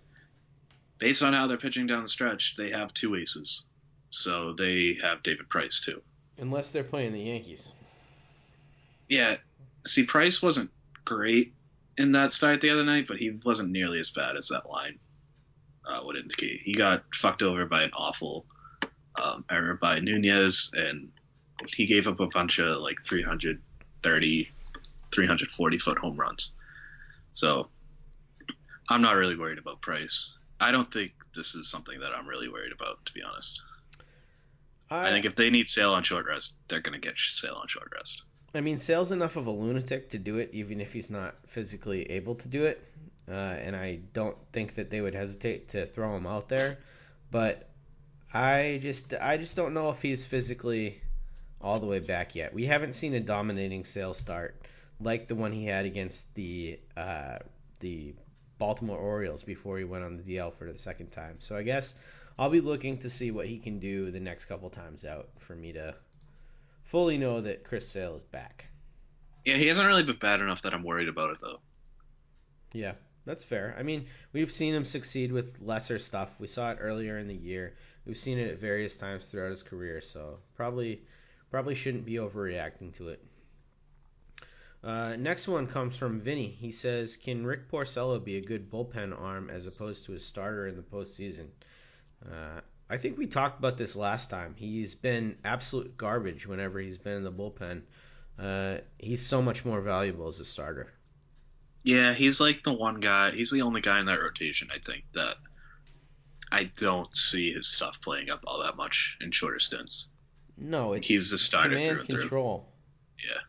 [0.98, 3.64] based on how they're pitching down the stretch, they have two aces.
[4.10, 6.02] So they have David Price too.
[6.38, 7.72] Unless they're playing the Yankees.
[9.08, 9.36] Yeah,
[9.86, 10.70] see, Price wasn't
[11.04, 11.54] great
[11.98, 14.98] in that start the other night, but he wasn't nearly as bad as that line
[15.86, 16.60] uh, would indicate.
[16.64, 18.46] He got fucked over by an awful
[19.20, 21.10] um, error by Nunez, and
[21.66, 24.50] he gave up a bunch of like 330,
[25.12, 26.52] 340 foot home runs.
[27.32, 27.68] So
[28.88, 30.36] I'm not really worried about Price.
[30.60, 33.60] I don't think this is something that I'm really worried about, to be honest.
[34.92, 37.68] I think if they need Sale on short rest, they're going to get Sale on
[37.68, 38.22] short rest.
[38.54, 42.10] I mean, Sale's enough of a lunatic to do it, even if he's not physically
[42.10, 42.86] able to do it.
[43.28, 46.78] Uh, and I don't think that they would hesitate to throw him out there.
[47.30, 47.68] But
[48.34, 51.00] I just, I just don't know if he's physically
[51.62, 52.52] all the way back yet.
[52.52, 54.60] We haven't seen a dominating Sale start
[55.00, 57.38] like the one he had against the, uh,
[57.80, 58.14] the
[58.58, 61.36] Baltimore Orioles before he went on the DL for the second time.
[61.38, 61.94] So I guess
[62.38, 65.54] I'll be looking to see what he can do the next couple times out for
[65.54, 65.94] me to
[66.84, 68.66] fully know that Chris Sale is back.
[69.44, 71.60] Yeah, he hasn't really been bad enough that I'm worried about it though.
[72.72, 72.92] Yeah,
[73.24, 73.74] that's fair.
[73.78, 76.34] I mean, we've seen him succeed with lesser stuff.
[76.38, 77.74] We saw it earlier in the year.
[78.06, 81.02] We've seen it at various times throughout his career, so probably
[81.50, 83.24] probably shouldn't be overreacting to it.
[84.82, 86.48] Uh, next one comes from Vinny.
[86.48, 90.66] He says, "Can Rick Porcello be a good bullpen arm as opposed to a starter
[90.66, 91.48] in the postseason?"
[92.30, 94.54] Uh, I think we talked about this last time.
[94.56, 97.82] He's been absolute garbage whenever he's been in the bullpen.
[98.38, 100.92] Uh, he's so much more valuable as a starter.
[101.84, 103.32] Yeah, he's like the one guy.
[103.32, 105.36] He's the only guy in that rotation, I think, that
[106.50, 110.06] I don't see his stuff playing up all that much in shorter stints.
[110.56, 112.20] No, it's He's the starter command through and through.
[112.20, 112.68] control.
[113.18, 113.40] Yeah.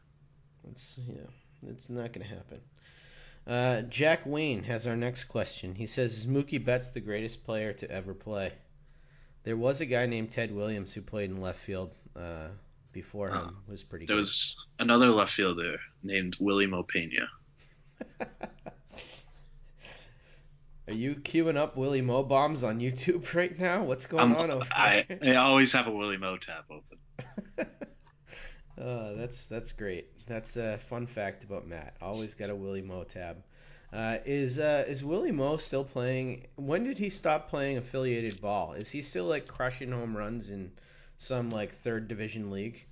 [0.72, 2.62] It's yeah, it's not gonna happen.
[3.46, 5.76] Uh, Jack Wayne has our next question.
[5.76, 8.54] He says, "Is Mookie Betts the greatest player to ever play?"
[9.44, 12.48] There was a guy named Ted Williams who played in left field uh,
[12.94, 13.40] before Oh.
[13.50, 13.58] him.
[13.68, 14.20] Was pretty There good.
[14.22, 17.28] was another left fielder named Wily Mo Peña.
[20.88, 23.84] Are you queuing up Wily Mo bombs on YouTube right now?
[23.84, 25.34] What's going on over I, there?
[25.34, 26.98] I always have a Wily Mo tab open.
[28.80, 30.08] oh, that's that's great.
[30.28, 31.96] That's a fun fact about Matt.
[32.02, 33.44] Always got a Wily Mo tab.
[33.92, 36.48] Uh, is uh, is Wily Mo still playing?
[36.56, 38.74] When did he stop playing affiliated ball?
[38.74, 40.72] Is he still like crushing home runs in
[41.18, 42.86] some like third division league?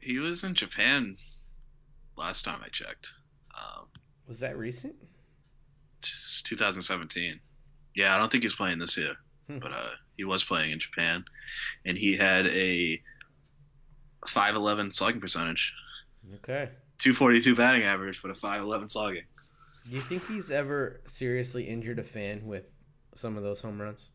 [0.00, 1.16] He was in Japan
[2.16, 3.08] last time I checked.
[3.54, 3.86] Um,
[4.26, 4.94] Was that recent?
[6.02, 7.40] 2017.
[7.94, 9.14] Yeah, I don't think he's playing this year,
[9.48, 9.58] Hmm.
[9.58, 11.24] but uh, he was playing in Japan,
[11.84, 13.00] and he had a
[14.30, 15.72] 511 slugging percentage,
[16.36, 16.68] Okay.
[16.98, 19.24] 242 batting average, but a 511 slugging.
[19.88, 22.64] Do you think he's ever seriously injured a fan with
[23.14, 24.10] some of those home runs?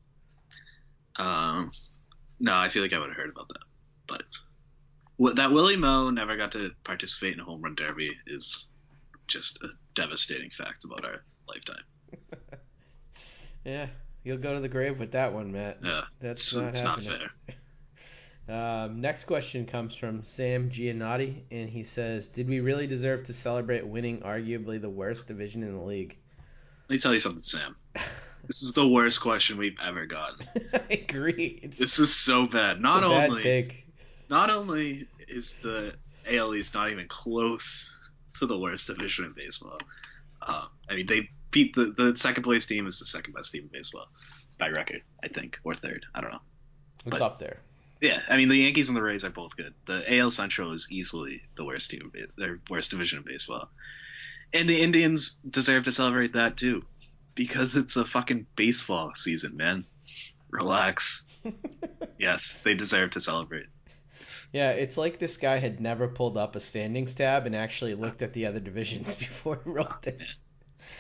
[1.16, 1.72] Um,
[2.39, 3.63] no, I feel like I would have heard about that,
[4.07, 4.24] but
[5.18, 8.68] what, that Wily Mo never got to participate in a home run derby is
[9.28, 11.84] just a devastating fact about our lifetime.
[13.66, 13.88] Yeah,
[14.24, 15.80] you'll go to the grave with that one, Matt.
[15.84, 17.32] Yeah, That's it's, not it's not fair.
[18.48, 23.34] Um, next question comes from Sam Giannotti, and he says, "Did we really deserve to
[23.34, 26.18] celebrate winning arguably the worst division in the league?"
[26.88, 27.76] Let me tell you something, Sam.
[28.48, 30.48] This is the worst question we've ever gotten.
[30.74, 31.60] I agree.
[31.64, 32.80] It's, This is so bad.
[32.80, 33.88] Not bad only take.
[34.30, 35.96] not only is the
[36.30, 37.98] AL East not even close
[38.38, 39.80] to the worst division in baseball.
[40.41, 43.64] Uh, I mean, they beat the the second place team is the second best team
[43.64, 44.06] in baseball
[44.60, 46.06] by record, I think, or third.
[46.14, 46.41] I don't know.
[47.08, 47.58] It's but- up there.
[48.02, 49.74] Yeah, I mean the Yankees and the Rays are both good.
[49.86, 53.70] The AL Central is easily the worst team, their worst division in baseball,
[54.54, 56.84] and the Indians deserve to celebrate that too,
[57.36, 59.86] because it's a fucking baseball season, man.
[60.50, 61.26] Relax.
[62.18, 63.68] Yes, they deserve to celebrate.
[64.52, 68.22] Yeah, it's like this guy had never pulled up a standings tab and actually looked
[68.22, 70.36] at the other divisions before he wrote this.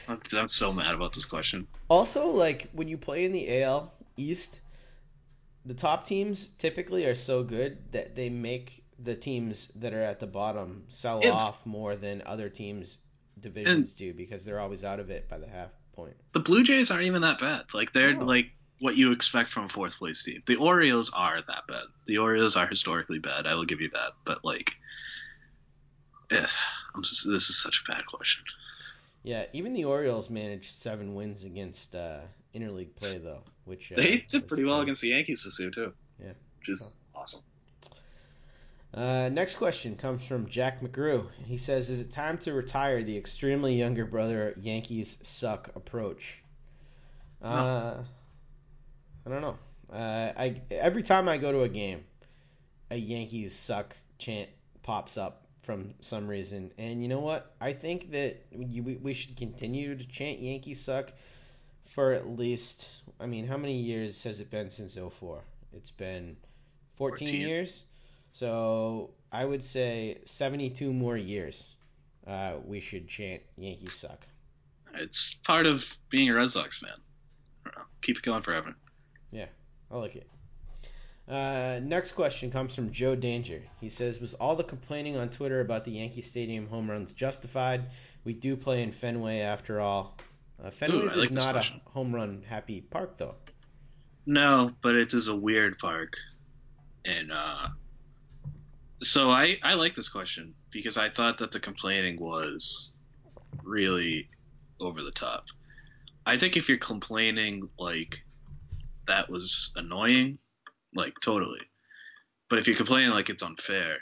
[0.07, 1.67] I'm so mad about this question.
[1.87, 4.59] Also, like when you play in the AL East,
[5.65, 10.19] the top teams typically are so good that they make the teams that are at
[10.19, 12.97] the bottom sell And- off more than other teams'
[13.39, 16.15] divisions do because they're always out of it by the half point.
[16.33, 17.65] The Blue Jays aren't even that bad.
[17.73, 18.25] Like they're No.
[18.25, 20.43] like what you expect from a fourth place team.
[20.47, 21.83] The Orioles are that bad.
[22.07, 23.47] The Orioles are historically bad.
[23.47, 24.11] I will give you that.
[24.25, 24.73] But like,
[26.31, 26.47] eh,
[26.93, 28.43] I'm just, this is such a bad question.
[29.23, 32.19] Yeah, even the Orioles managed seven wins against uh,
[32.53, 35.93] interleague play though, which uh, They did pretty well against the Yankees this year too.
[36.19, 36.33] Yeah.
[36.59, 37.41] which is awesome.
[38.93, 41.27] Uh, next question comes from Jack McGrew.
[41.45, 46.37] He says, "Is it time to retire the extremely younger brother Yankees suck approach?"
[47.41, 47.97] Uh,
[49.25, 49.57] I don't know.
[49.91, 52.05] Uh, I every time I go to a game,
[52.89, 54.49] a Yankees suck chant
[54.81, 57.53] pops up from some reason, and you know what?
[57.59, 61.11] I think that we, we should continue to chant Yankees suck
[61.95, 62.87] for at least.
[63.19, 65.41] I mean, how many years has it been since 04?
[65.73, 66.35] It's been
[66.97, 67.41] 14, 14.
[67.41, 67.83] years.
[68.33, 71.67] So I would say 72 more years.
[72.27, 74.19] Uh, we should chant Yankees suck.
[74.95, 76.89] It's part of being a Red Sox fan.
[77.65, 77.83] I don't know.
[78.01, 78.75] Keep it going forever.
[79.31, 79.47] Yeah,
[79.89, 80.27] I like it.
[81.27, 83.61] Uh, next question comes from Joe Danger.
[83.81, 87.85] He says, "Was all the complaining on Twitter about the Yankee Stadium home runs justified?
[88.23, 90.17] We do play in Fenway after all.
[90.63, 91.81] Uh, Fenway's like is not question.
[91.85, 93.35] a home run happy park though.
[94.25, 96.13] No, but it is a weird park,
[97.05, 97.67] and uh,
[99.03, 102.95] so I I like this question because I thought that the complaining was
[103.63, 104.29] really
[104.79, 105.45] over the top.
[106.25, 108.17] I think if you're complaining like
[109.07, 110.39] that was annoying,
[110.95, 111.61] like totally.
[112.49, 113.97] But if you're complaining like it's unfair,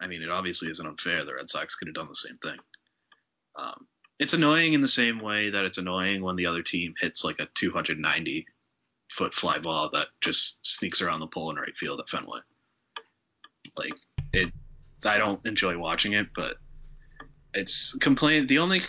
[0.00, 1.24] I mean it obviously isn't unfair.
[1.24, 2.58] The Red Sox could have done the same thing.
[3.56, 3.86] Um,
[4.18, 7.38] it's annoying in the same way that it's annoying when the other team hits like
[7.38, 8.46] a 290
[9.10, 12.40] foot fly ball that just sneaks around the pole in right field at Fenway.
[13.76, 13.94] Like
[14.32, 14.52] it,
[15.04, 16.56] I don't enjoy watching it, but
[17.54, 18.46] it's complain.
[18.46, 18.82] The only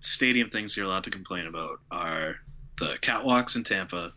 [0.00, 2.36] stadium things you're allowed to complain about are
[2.78, 4.12] the catwalks in Tampa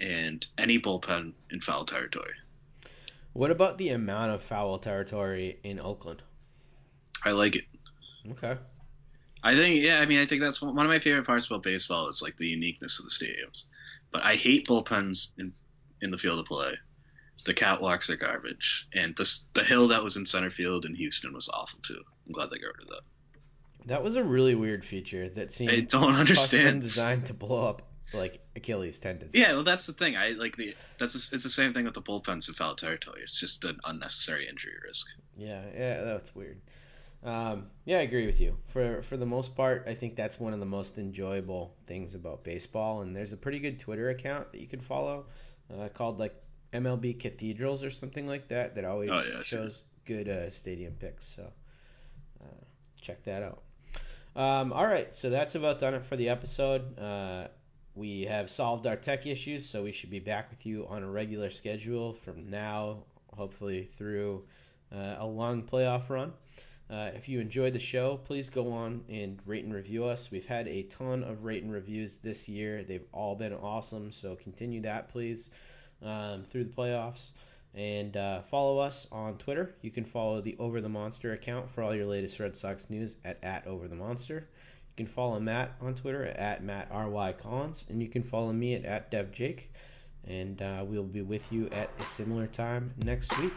[0.00, 2.32] and any bullpen in foul territory.
[3.32, 6.22] What about the amount of foul territory in Oakland?
[7.24, 7.64] I like it.
[8.30, 8.56] Okay.
[9.46, 12.08] I think yeah, I mean I think that's one of my favorite parts about baseball
[12.08, 13.62] is like the uniqueness of the stadiums.
[14.10, 15.52] But I hate bullpens in
[16.02, 16.74] in the field of play.
[17.44, 21.32] The catwalks are garbage, and the the hill that was in center field in Houston
[21.32, 22.02] was awful too.
[22.26, 23.02] I'm glad they got rid of that.
[23.86, 26.82] That was a really weird feature that seemed I don't understand.
[26.82, 27.82] designed to blow up
[28.12, 29.30] like Achilles tendons.
[29.32, 30.16] Yeah, well, that's the thing.
[30.16, 33.20] I like the that's a, it's the same thing with the bullpens in foul territory.
[33.22, 35.06] It's just an unnecessary injury risk.
[35.36, 36.60] Yeah, yeah, that's weird.
[37.24, 38.56] Um, yeah, I agree with you.
[38.68, 42.44] For for the most part, I think that's one of the most enjoyable things about
[42.44, 43.00] baseball.
[43.02, 45.26] And there's a pretty good Twitter account that you can follow
[45.76, 46.34] uh, called like
[46.72, 51.24] MLB Cathedrals or something like that that always Oh, yeah, shows good uh, stadium picks.
[51.26, 51.50] So
[52.40, 52.64] uh,
[53.00, 53.62] check that out.
[54.36, 56.98] Um, all right, so that's about done it for the episode.
[56.98, 57.48] Uh,
[57.94, 61.10] we have solved our tech issues, so we should be back with you on a
[61.10, 62.98] regular schedule from now,
[63.34, 64.44] hopefully through
[64.94, 66.34] uh, a long playoff run.
[66.88, 70.30] Uh, if you enjoyed the show, please go on and rate and review us.
[70.30, 72.84] We've had a ton of rate and reviews this year.
[72.84, 75.50] They've all been awesome, so continue that, please,
[76.00, 77.30] um, through the playoffs.
[77.74, 79.74] And uh, follow us on Twitter.
[79.82, 83.16] You can follow the Over the Monster account for all your latest Red Sox news
[83.24, 84.48] at, at Over the Monster.
[84.96, 87.32] You can follow Matt on Twitter at Matt R.Y.
[87.32, 89.64] Collins, and you can follow me at, at DevJake.
[90.26, 93.52] And uh, we'll be with you at a similar time next week.